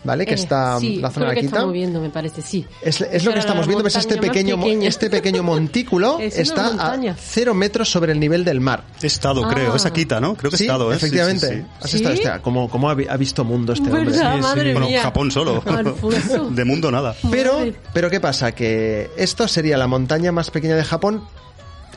[0.04, 0.24] ¿vale?
[0.26, 1.56] Que Eh, está sí, la zona creo de que Akita.
[1.56, 2.64] está moviendo, me parece, sí.
[2.82, 7.12] Es, es lo que estamos viendo, ves este pequeño, este pequeño montículo Es está montaña.
[7.12, 8.84] a cero metros sobre el nivel del mar.
[9.02, 9.72] He estado, creo.
[9.72, 9.76] Ah.
[9.76, 10.34] Es Akita, ¿no?
[10.36, 10.96] Creo que sí, he estado, ¿eh?
[10.96, 11.48] Efectivamente.
[11.48, 11.66] sí, sí.
[11.82, 11.96] Has ¿Sí?
[11.98, 14.04] estado, hostia, ¿cómo, cómo ha, vi- ha visto mundo este hombre?
[14.12, 14.34] ¿Verdad?
[14.36, 14.40] sí.
[14.42, 15.02] Madre Bueno, mía.
[15.02, 15.62] Japón solo.
[16.50, 17.14] De mundo nada.
[17.30, 17.58] Pero,
[17.92, 18.52] pero ¿qué pasa?
[18.52, 21.24] Que esto sería la montaña más pequeña de Japón,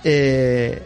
[0.03, 0.85] eh,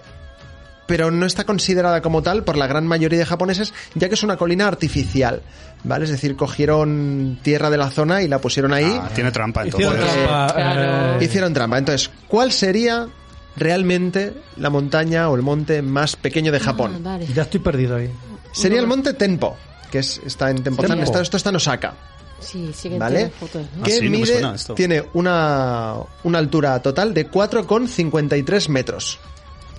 [0.92, 4.24] pero no está considerada como tal por la gran mayoría de japoneses, ya que es
[4.24, 5.42] una colina artificial,
[5.86, 6.04] ¿vale?
[6.04, 8.84] Es decir, cogieron tierra de la zona y la pusieron ahí.
[9.02, 10.24] Ah, tiene trampa, Hicieron entonces.
[10.28, 10.54] trampa.
[10.54, 10.82] claro.
[11.22, 11.78] eh, Hicieron trampa.
[11.78, 13.08] Entonces, ¿cuál sería
[13.56, 17.00] realmente la montaña o el monte más pequeño de Ah, Japón?
[17.02, 17.26] vale.
[17.34, 18.12] ya estoy perdido ahí.
[18.52, 19.56] Sería el monte Tenpo,
[19.90, 20.58] que es, está en.
[20.58, 21.94] Está- esto está en Osaka,
[22.42, 23.14] Sí, siguen ¿vale?
[23.32, 23.82] teniendo fotos, ¿no?
[23.82, 24.42] Ah, Que sí, mide,
[24.76, 25.94] tiene una,
[26.26, 29.20] una altura total de 4,53 metros.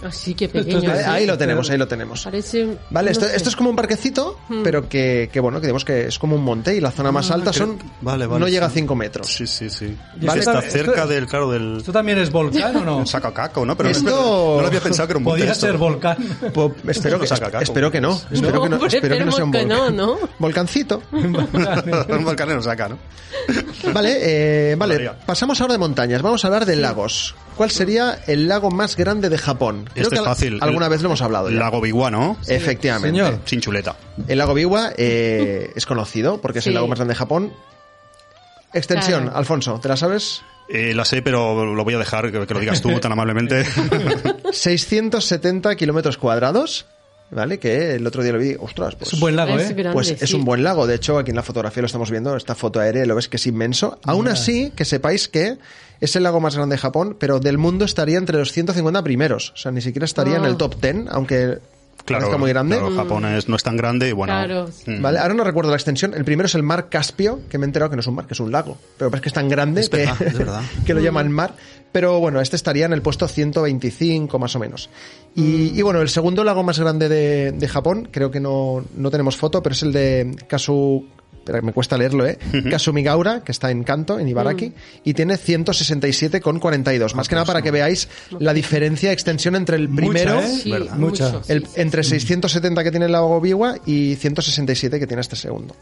[0.04, 0.92] Así que Esto es pequeño.
[1.06, 1.26] Ahí, sí.
[1.26, 2.24] lo tenemos, ahí lo tenemos.
[2.24, 2.76] Parece...
[2.90, 3.36] Vale, no esto, sé.
[3.36, 4.62] esto es como un parquecito, Hmm.
[4.62, 7.30] pero que, que bueno, que digamos que es como un monte y la zona más
[7.30, 8.76] alta son Vale, vale, no llega a sí.
[8.80, 9.26] 5 metros.
[9.32, 9.96] Sí, sí, sí.
[10.20, 13.06] Vale, está esto- cerca esto- del, claro, del ¿Esto también es volcán o no?
[13.12, 13.76] Sacacaco, ¿no?
[13.76, 16.16] Pero Esto- no, lo había pensado que era un monte Podía ser volcán.
[16.52, 17.26] Po- espero, que,
[17.62, 18.20] espero que no.
[18.30, 19.96] Espero que no, hombre, espero que no sea un que volcán.
[19.96, 20.18] no, ¿no?
[20.38, 21.02] Volcancito.
[21.12, 22.98] un volcán no saca, ¿no?
[23.92, 25.10] Vale, eh, vale.
[25.26, 26.22] Pasamos ahora de montañas.
[26.22, 27.34] Vamos a hablar de lagos.
[27.56, 29.88] ¿Cuál sería el lago más grande de Japón?
[29.92, 30.58] Creo Este que es fácil.
[30.62, 31.58] Alguna El- vez lo hemos hablado ya.
[31.58, 32.36] Lago Biwa, ¿no?
[32.48, 33.08] Efectivamente.
[33.18, 33.40] Señor.
[33.44, 33.96] Sin chuleta.
[34.28, 37.52] El lago Biwa eh, es conocido porque es el lago más grande de Japón.
[38.72, 39.36] Extensión, Claro.
[39.38, 40.42] Alfonso, ¿te la sabes?
[40.68, 43.64] Eh, la sé, pero lo voy a dejar que, que lo digas tú tan amablemente.
[44.52, 46.86] 670 kilómetros cuadrados,
[47.32, 47.58] ¿vale?
[47.58, 49.08] Que el otro día lo vi, ostras, pues...
[49.08, 49.74] Es un buen lago, Es ¿eh?
[49.74, 50.36] grande, Pues es sí.
[50.36, 53.04] un buen lago, de hecho aquí en la fotografía lo estamos viendo, esta foto aérea
[53.06, 53.98] lo ves que es inmenso.
[54.04, 55.58] Aún así, que sepáis que
[56.00, 59.50] es el lago más grande de Japón, pero del mundo estaría entre los 150 primeros,
[59.54, 60.48] o sea, ni siquiera estaría en Ah.
[60.48, 61.58] el top 10, aunque
[62.04, 62.78] Claro, parezca muy grande.
[62.78, 64.32] claro, Japón es- no es tan grande y bueno.
[64.32, 64.68] Claro.
[64.86, 65.00] mm.
[65.02, 66.14] Vale, ahora no recuerdo la extensión.
[66.14, 68.26] El primero es el mar Caspio, que me he enterado que no es un mar,
[68.26, 68.76] que es un lago.
[68.98, 70.62] Pero es que es tan grande Es que, verdad, es verdad.
[70.86, 71.54] que lo llaman mar.
[71.92, 74.88] Pero bueno, este estaría en el puesto 125 más o menos.
[75.34, 79.10] Y, y bueno, el segundo lago más grande de, de Japón, creo que no, no
[79.10, 81.06] tenemos foto, pero es el de Kasu,
[81.44, 82.38] pero me cuesta leerlo, ¿eh?
[82.70, 84.72] Kasumigaura, que está en Kanto, en Ibaraki,
[85.04, 87.14] y tiene 167,42.
[87.14, 90.48] Más que nada para que veáis la diferencia de extensión entre el primero, ¿eh?
[90.62, 90.96] Sí, Verdad.
[90.96, 91.40] Mucha.
[91.48, 95.74] el- entre 670 que tiene el lago Biwa y 167 que tiene este segundo.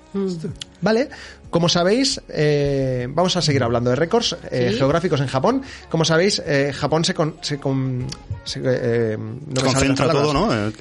[0.80, 1.08] Vale,
[1.50, 4.78] como sabéis, eh, vamos a seguir hablando de récords eh, Sí.
[4.78, 5.62] geográficos en Japón.
[5.88, 8.06] Como sabéis, eh, Japón se, con- se, con-
[8.44, 10.68] se, eh, no Se concentra todo, ¿no?
[10.68, 10.72] Eh,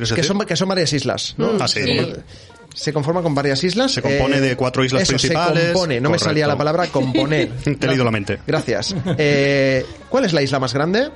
[0.48, 1.52] que son varias islas, ¿no?
[1.60, 1.80] Ah, sí.
[2.80, 3.92] Se conforma con varias islas.
[3.92, 5.64] Se compone de cuatro islas eso, principales.
[5.64, 7.52] Se compone, no me salía la palabra componer.
[7.58, 8.40] Te he leído la mente.
[8.48, 8.96] Gracias.
[9.18, 11.10] Eh, ¿Cuál es la isla más grande?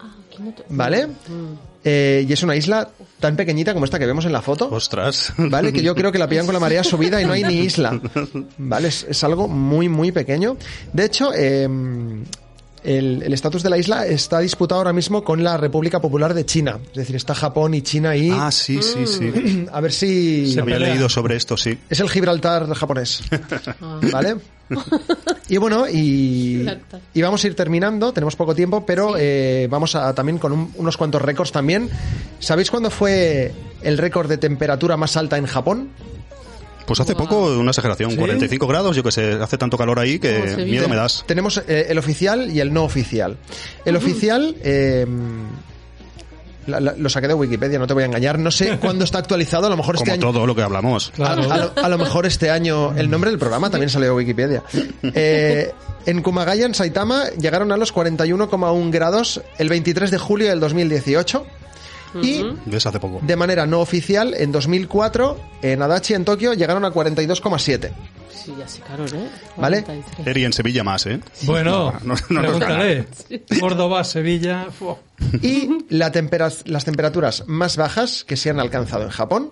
[0.00, 1.06] Ah, no ¿vale?
[1.06, 1.12] Mm.
[1.84, 2.90] Eh, y es una isla
[3.20, 4.68] tan pequeñita como esta que vemos en la foto.
[4.70, 5.32] Ostras.
[5.38, 5.72] ¿Vale?
[5.72, 7.98] Que yo creo que la pillan con la marea subida y no hay ni isla.
[8.58, 8.88] ¿Vale?
[8.88, 10.56] Es, es algo muy, muy pequeño.
[10.92, 11.66] De hecho, eh,
[12.84, 16.44] el el estatus de la isla está disputado ahora mismo con la República Popular de
[16.46, 16.78] China.
[16.90, 18.30] Es decir, está Japón y China ahí.
[18.32, 19.66] Ah, sí, sí, sí.
[19.72, 20.58] A ver si...
[20.58, 21.78] Había leído sobre esto, sí.
[21.88, 23.22] Es el Gibraltar japonés.
[23.80, 24.00] Ah.
[24.12, 24.36] ¿Vale?
[25.48, 26.64] Y bueno, y,
[27.12, 30.72] y vamos a ir terminando, tenemos poco tiempo, pero eh, vamos a también con un-
[30.76, 31.90] unos cuantos récords también.
[32.38, 33.50] ¿Sabéis cuándo fue
[33.82, 35.88] el récord de temperatura más alta en Japón?
[36.90, 40.56] Pues hace poco, una exageración, 45 grados, yo que sé, hace tanto calor ahí que
[40.66, 41.22] miedo me das.
[41.24, 43.36] Tenemos eh, el oficial y el no oficial.
[43.84, 44.56] El oficial...
[44.60, 45.06] eh,
[46.66, 48.40] la- la- lo saqué de Wikipedia, no te voy a engañar.
[48.40, 50.32] No sé cuándo está actualizado, a lo mejor este Como año.
[50.32, 51.12] todo lo que hablamos.
[51.20, 54.14] A, a lo, a lo mejor este año el nombre del programa también salió de
[54.16, 54.62] Wikipedia.
[55.02, 55.70] Eh,
[56.06, 61.46] en Kumagaya, en Saitama, llegaron a los 41,1 grados el 23 de julio del 2018.
[62.22, 62.86] Y ¿Ves?
[62.86, 63.20] Hace poco.
[63.22, 67.90] de manera no oficial, en 2004, en Adachi, en Tokio, llegaron a 42,7.
[68.32, 69.28] Sí, ya sé, calor, ¿eh?
[69.56, 69.82] ¿Vale?
[69.84, 70.26] 43.
[70.26, 71.20] Eri en Sevilla más, ¿eh?
[71.42, 73.06] Bueno, No, no nos pregúntale.
[73.60, 74.66] Córdoba, Sevilla.
[74.70, 74.96] fu-
[75.42, 79.50] Y la tempera- las temperaturas más bajas que se han alcanzado en Japón.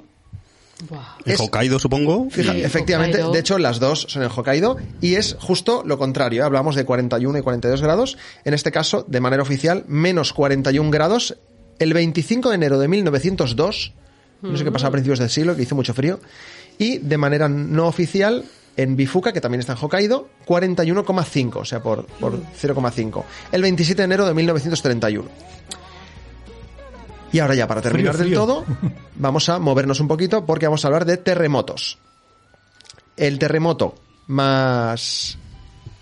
[0.89, 1.17] Buah.
[1.27, 2.29] En Es- Hokkaido, supongo.
[2.31, 3.33] Fija- Sí, efectivamente, Hokkaido.
[3.33, 6.43] de hecho las dos son en Hokkaido y es justo lo contrario.
[6.43, 6.47] ¿eh?
[6.47, 8.17] Hablamos de 41 y 42 grados.
[8.45, 11.37] En este caso, de manera oficial, menos 41 grados
[11.79, 13.93] el 25 de enero de 1902.
[14.43, 16.21] No sé qué pasaba a principios del siglo, que hizo mucho frío.
[16.79, 18.45] Y de manera no oficial,
[18.77, 23.25] en Bifuka, que también está en Hokkaido, 41,5, o sea, por, por 0,5.
[23.51, 25.29] El 27 de enero de 1931.
[27.33, 28.65] Y ahora ya, para terminar Frío, del todo,
[29.17, 31.99] vamos a movernos un poquito porque vamos a hablar de terremotos.
[33.17, 33.97] El terremoto
[34.29, 35.37] más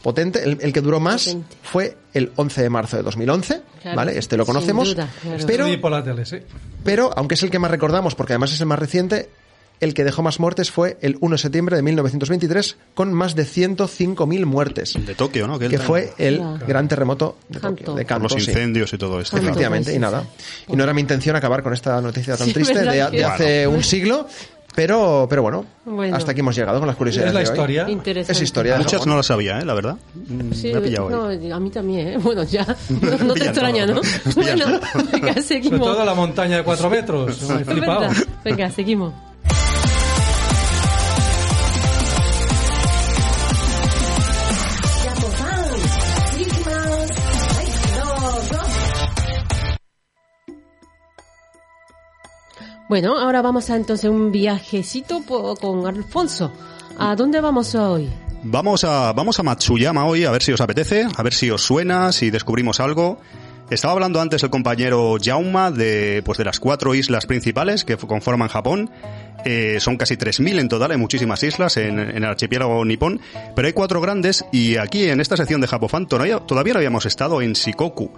[0.06, 1.56] potente, el, el que duró más, Potente.
[1.62, 4.18] fue el 11 de marzo de 2011, Claro, ¿vale?
[4.18, 4.88] Este lo conocemos.
[4.94, 5.44] duda, claro.
[5.46, 6.38] Pero, Y por la tele, sí.
[6.84, 9.28] pero, aunque es el que más recordamos, porque además es el más reciente,
[9.78, 13.44] el que dejó más muertes fue el 1 de septiembre de 1923, con más de
[13.44, 15.58] 105.000 muertes, De Tokio, ¿no?
[15.58, 16.66] que fue el Claro.
[16.66, 17.60] gran terremoto de.
[17.60, 18.50] Tokio, de Por Kanto, los sí.
[18.50, 19.36] incendios y todo esto.
[19.36, 19.48] Claro.
[19.48, 20.22] Efectivamente, y nada.
[20.38, 20.64] sí.
[20.72, 23.24] Y no era mi intención acabar con esta noticia tan Sí, triste de, ¿verdad de
[23.24, 24.26] hace un siglo,
[24.76, 26.14] pero, pero bueno, Bueno.
[26.16, 27.52] hasta aquí hemos llegado con las curiosidades Es la de hoy.
[27.52, 27.88] historia.
[27.90, 28.32] Interesante.
[28.32, 29.64] Es historia Muchas no las sabía, ¿eh?
[29.64, 29.96] La verdad.
[30.14, 32.18] Mm, Sí, me ha pillado no, a mí también, ¿eh?
[32.18, 32.64] Bueno, ya.
[32.90, 34.00] No, no te extraña, todo, ¿no?
[34.36, 34.80] Bueno, todo.
[35.12, 35.80] venga, Sobre seguimos.
[35.80, 37.42] todo la montaña de cuatro metros.
[37.48, 38.08] Me he flipado.
[38.44, 39.12] Venga, seguimos.
[52.88, 55.22] Bueno, ahora vamos a entonces un viajecito
[55.60, 56.52] con Alfonso.
[56.98, 58.08] ¿A dónde vamos hoy?
[58.44, 61.62] Vamos a, vamos a Matsuyama hoy, a ver si os apetece, a ver si os
[61.62, 63.18] suena, si descubrimos algo.
[63.68, 68.48] Estaba hablando antes el compañero Jauma de, pues de las cuatro islas principales que conforman
[68.48, 68.90] Japón.
[69.44, 73.20] Eh, son casi 3.000 en total, hay muchísimas islas en, en el archipiélago nipón,
[73.54, 77.06] pero hay cuatro grandes y aquí en esta sección de Japofan todavía, todavía no habíamos
[77.06, 78.12] estado en Shikoku.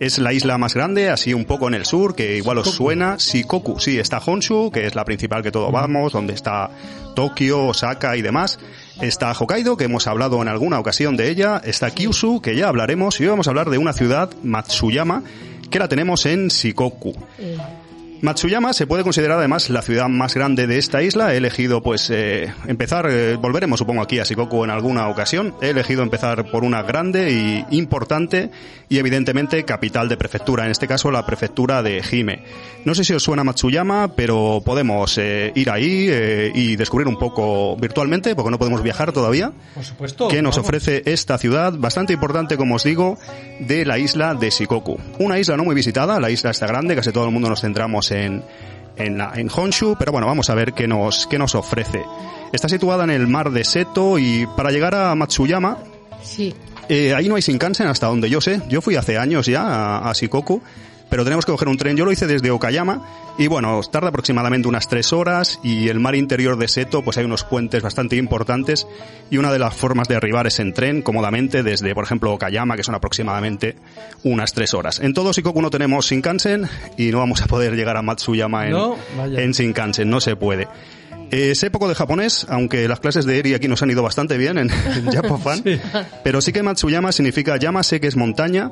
[0.00, 3.16] Es la isla más grande, así un poco en el sur, que igual os suena.
[3.18, 6.70] Shikoku, sí, está Honshu, que es la principal que todos vamos, donde está
[7.14, 8.58] Tokio, Osaka y demás.
[9.00, 11.60] Está Hokkaido, que hemos hablado en alguna ocasión de ella.
[11.64, 13.20] Está Kyushu, que ya hablaremos.
[13.20, 15.22] Y hoy vamos a hablar de una ciudad, Matsuyama,
[15.70, 17.14] que la tenemos en Shikoku.
[18.24, 21.34] Matsuyama se puede considerar además la ciudad más grande de esta isla.
[21.34, 25.54] He elegido pues eh, empezar, eh, volveremos supongo aquí a Shikoku en alguna ocasión.
[25.60, 28.50] He elegido empezar por una grande y importante
[28.88, 32.44] y evidentemente capital de prefectura, en este caso la prefectura de Hime.
[32.84, 37.18] No sé si os suena Matsuyama, pero podemos eh, ir ahí eh, y descubrir un
[37.18, 39.52] poco virtualmente, porque no podemos viajar todavía.
[39.74, 40.28] Por supuesto.
[40.28, 40.68] que nos vamos.
[40.68, 43.18] ofrece esta ciudad bastante importante, como os digo,
[43.58, 44.98] de la isla de Shikoku.
[45.18, 48.10] Una isla no muy visitada, la isla está grande, casi todo el mundo nos centramos
[48.10, 52.02] en, en, la- en Honshu, pero bueno, vamos a ver qué nos, qué nos ofrece.
[52.52, 55.78] Está situada en el mar de Seto y para llegar a Matsuyama,
[56.22, 56.54] Sí.
[56.88, 58.60] eh, ahí no hay Shinkansen hasta donde yo sé.
[58.68, 60.62] Yo fui hace años ya a, a Shikoku,
[61.08, 61.96] pero tenemos que coger un tren.
[61.96, 63.06] Yo lo hice desde Okayama
[63.38, 67.24] y bueno, tarda aproximadamente unas tres horas y el mar interior de Seto pues hay
[67.24, 68.86] unos puentes bastante importantes
[69.30, 72.76] y una de las formas de arribar es en tren cómodamente desde, por ejemplo, Okayama,
[72.76, 73.76] que son aproximadamente
[74.22, 75.00] unas tres horas.
[75.00, 78.72] En todo Shikoku no tenemos Shinkansen y no vamos a poder llegar a Matsuyama en,
[78.72, 80.68] No, en Shinkansen, no se puede.
[81.30, 84.36] Eh, sé poco de japonés, aunque las clases de Eri aquí nos han ido bastante
[84.36, 85.62] bien en, en Japofan.
[85.64, 85.80] Sí.
[86.22, 88.70] Pero sí que Matsuyama significa llama, sé que es montaña.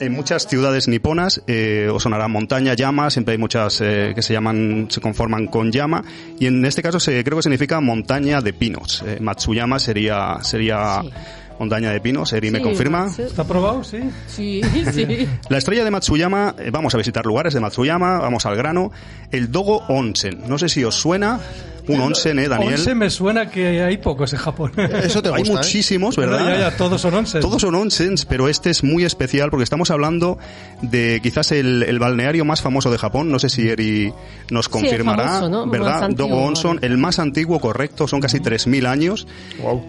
[0.00, 4.32] En muchas ciudades niponas eh, os sonará montaña, llama, siempre hay muchas eh, que se
[4.32, 6.04] llaman, se conforman con llama.
[6.38, 9.02] Y en este caso se, creo que significa montaña de pinos.
[9.06, 11.10] Eh, Matsuyama sería, sería Sí.
[11.58, 12.32] montaña de pinos.
[12.32, 13.08] Eri me Sí, confirma.
[13.08, 13.22] sí.
[13.22, 13.82] ¿Está probado?
[13.82, 13.98] Sí.
[14.28, 14.60] Sí,
[14.92, 15.28] sí.
[15.48, 18.92] La estrella de Matsuyama, eh, vamos a visitar lugares de Matsuyama, vamos al grano.
[19.32, 20.42] El Dogo Onsen.
[20.46, 21.40] No sé si os suena.
[21.88, 22.74] Un onsen, ¿eh, Daniel?
[22.74, 24.72] Onsen me suena que hay pocos en Japón.
[24.76, 25.56] Eso te Hay gusta, ¿eh?
[25.56, 26.46] muchísimos, ¿verdad?
[26.48, 27.40] Ya, ya, todos son onsen.
[27.40, 30.38] Todos son onsens, pero este es muy especial porque estamos hablando
[30.82, 33.30] de quizás el, el balneario más famoso de Japón.
[33.30, 34.12] No sé si Eri
[34.50, 35.66] nos Sí, confirmará, famoso, ¿no?
[35.70, 36.04] ¿verdad?
[36.04, 39.26] antiguo, Dogo Onsen, el más antiguo, correcto, son casi 3.000 años.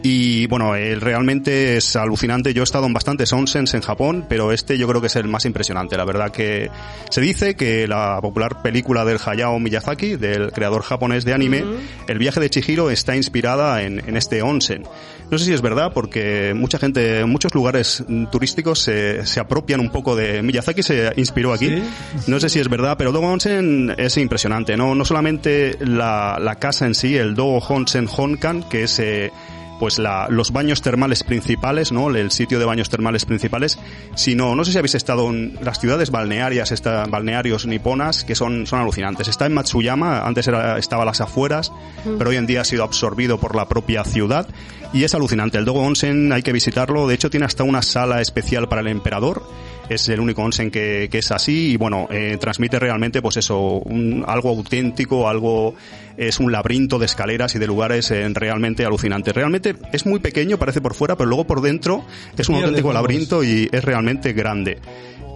[0.04, 2.54] Y bueno, él realmente es alucinante.
[2.54, 5.28] Yo he estado en bastantes onsens en Japón, pero este yo creo que es el
[5.28, 5.97] más impresionante.
[5.97, 6.70] La verdad que
[7.10, 11.64] se dice que la popular película del Hayao Miyazaki, del creador japonés de anime,
[12.08, 14.84] El viaje de Chihiro, está inspirada en, en este onsen.
[15.32, 19.80] No sé si es verdad, porque mucha gente, en muchos lugares turísticos se, se apropian
[19.80, 21.68] un poco de Miyazaki, se inspiró aquí.
[21.68, 21.84] Sí,
[22.28, 24.96] No sé si es verdad, pero Dogo Onsen es impresionante, ¿no?
[24.96, 29.32] No solamente la, la casa en sí, el Dogo Onsen Honkan, que es eh,
[29.80, 32.10] pues la, los baños termales principales, ¿no?
[32.10, 33.80] El sitio de baños termales principales,
[34.16, 38.68] sino, no sé si habéis estado en las ciudades balnearias, esta, balnearios niponas, que son,
[38.68, 39.28] son alucinantes.
[39.28, 41.72] Está en Matsuyama, antes era, estaba a las afueras,
[42.18, 44.48] pero hoy en día ha sido absorbido por la propia ciudad,
[44.94, 45.58] y es alucinante.
[45.58, 48.88] El Dogo Onsen hay que visitarlo, de hecho tiene hasta una sala especial para el
[48.88, 49.44] emperador,
[49.90, 53.60] es el único onsen que, que es así y bueno, eh, transmite realmente pues eso,
[53.80, 55.76] un- algo auténtico, algo,
[56.18, 59.34] es un laberinto de escaleras y de lugares eh, realmente alucinantes.
[59.34, 62.06] Realmente es muy pequeño, parece por fuera, pero luego por dentro
[62.38, 64.78] es un auténtico laberinto y es realmente grande.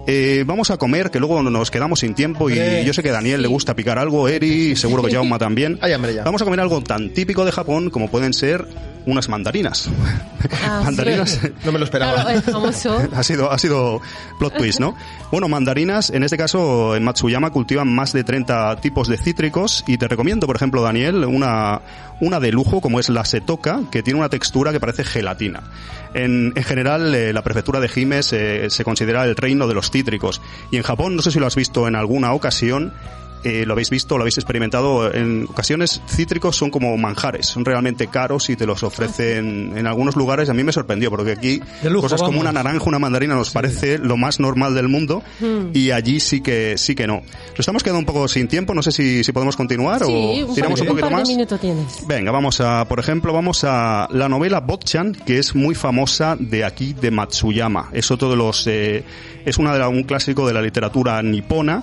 [0.06, 3.14] Eh, vamos a comer, que luego nos quedamos sin tiempo y yo sé que a
[3.14, 5.78] Daniel le gusta picar algo, Eri, seguro que Jauma también.
[5.80, 6.24] Ay, hombre, ya.
[6.24, 8.66] Vamos a comer algo tan típico de Japón como pueden ser
[9.06, 9.88] unas mandarinas.
[10.62, 10.84] Ah, sí.
[10.84, 12.22] mandarinas No me lo esperaba.
[12.22, 13.08] Claro, es famoso.
[13.14, 14.00] ha sido, ha sido
[14.38, 14.96] plot twist, ¿no?
[15.34, 19.98] Bueno, mandarinas, en este caso en Matsuyama cultivan más de 30 tipos de cítricos y
[19.98, 21.80] te recomiendo, por ejemplo, Daniel, una,
[22.20, 25.64] una de lujo como es la setoka, que tiene una textura que parece gelatina.
[26.14, 29.90] En, en general, eh, la prefectura de Hime se, se considera el reino de los
[29.90, 32.92] cítricos y en Japón, no sé si lo has visto en alguna ocasión,
[33.44, 35.12] eh, lo habéis visto, lo habéis experimentado.
[35.14, 40.16] En ocasiones cítricos son como manjares, son realmente caros y te los ofrecen en algunos
[40.16, 40.48] lugares.
[40.50, 42.42] A mí me sorprendió porque aquí lujo, cosas como vamos.
[42.42, 45.22] una naranja, una mandarina nos parece lo más normal del mundo
[45.72, 47.22] y allí sí que sí que no.
[47.50, 50.54] Nos estamos quedando un poco sin tiempo, no sé si, si podemos continuar Sí, o
[50.54, 51.60] tiramos un par, poquito par más.
[51.60, 52.06] tienes.
[52.06, 56.64] Venga, vamos a, por ejemplo, vamos a la novela Botchan, que es muy famosa de
[56.64, 57.90] aquí, de Matsuyama.
[57.92, 59.04] Es otro de los, eh,
[59.44, 61.82] es una de la- un clásico de la literatura nipona.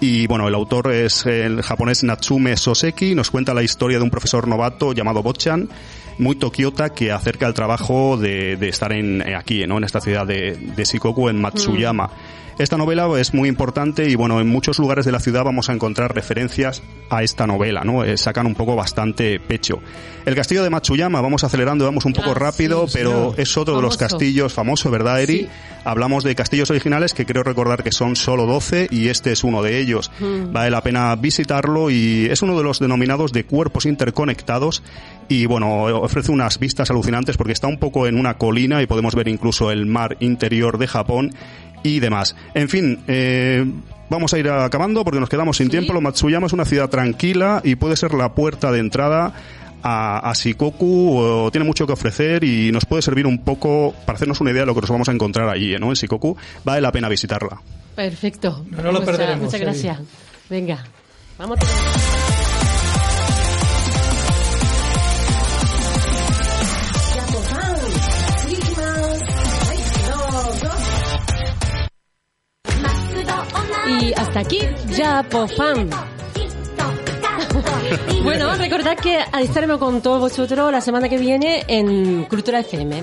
[0.00, 4.10] Y bueno, el autor es el japonés Natsume Soseki, nos cuenta la historia de un
[4.10, 5.68] profesor novato llamado Botchan,
[6.18, 9.78] muy tokiota, que acerca el trabajo de, de estar en, eh, aquí, ¿no?
[9.78, 12.10] en esta ciudad de, de Shikoku, en Matsuyama.
[12.58, 15.72] Esta novela es muy importante y bueno, en muchos lugares de la ciudad vamos a
[15.72, 18.02] encontrar referencias a esta novela, ¿no?
[18.02, 19.78] Eh, sacan un poco bastante pecho.
[20.26, 23.76] El castillo de Matsuyama, vamos acelerando, vamos un poco Ah, rápido, sí, pero es otro
[23.76, 25.42] de los castillos famoso, ¿verdad, Eri?
[25.42, 25.48] Sí.
[25.84, 29.62] Hablamos de castillos originales que creo recordar que son solo 12 y este es uno
[29.62, 30.10] de ellos.
[30.52, 34.82] Vale la pena visitarlo y es uno de los denominados de cuerpos interconectados
[35.28, 39.14] y bueno, ofrece unas vistas alucinantes porque está un poco en una colina y podemos
[39.14, 41.32] ver incluso el mar interior de Japón
[41.82, 42.34] y demás.
[42.54, 43.64] En fin, eh,
[44.10, 45.92] vamos a ir acabando porque nos quedamos sin tiempo.
[45.92, 49.32] Lo Matsuyama es una ciudad tranquila y puede ser la puerta de entrada
[49.82, 54.16] a, a Shikoku, o tiene mucho que ofrecer y nos puede servir un poco para
[54.16, 55.88] hacernos una idea de lo que nos vamos a encontrar allí, ¿no?
[55.88, 57.60] En Shikoku vale la pena visitarla.
[57.94, 58.64] Perfecto.
[58.70, 59.98] No lo Muchas- perderemos, Muchas gracias.
[60.50, 60.84] Venga.
[61.38, 62.17] Vamos a
[73.88, 74.60] Y hasta aquí,
[74.96, 75.90] Japofan.
[78.22, 83.02] Bueno, recordad que estaremos con todos vosotros la semana que viene en Cultura FM.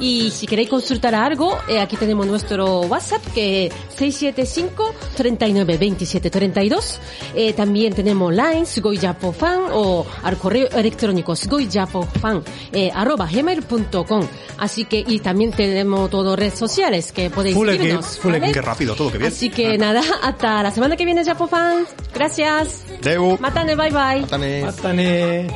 [0.00, 6.30] Y si queréis consultar algo, eh, aquí tenemos nuestro WhatsApp que es 675 39 27
[6.30, 7.00] 32.
[7.34, 12.42] Eh, también tenemos line sugoijapofan o al correo electrónico sugoijapofan
[12.72, 14.26] eh, arroba gmail.com.
[14.58, 18.18] Así que, y también tenemos todas redes sociales que podéis Full seguirnos.
[18.18, 18.52] full ¿vale?
[18.52, 19.32] rápido, todo, qué bien.
[19.32, 21.86] Así que nada, hasta la semana que viene, Japofan.
[22.14, 22.84] Gracias.
[23.02, 23.36] Deu.
[23.40, 24.20] Matane, bye bye.
[24.22, 24.62] Matane.
[24.62, 25.48] Matane.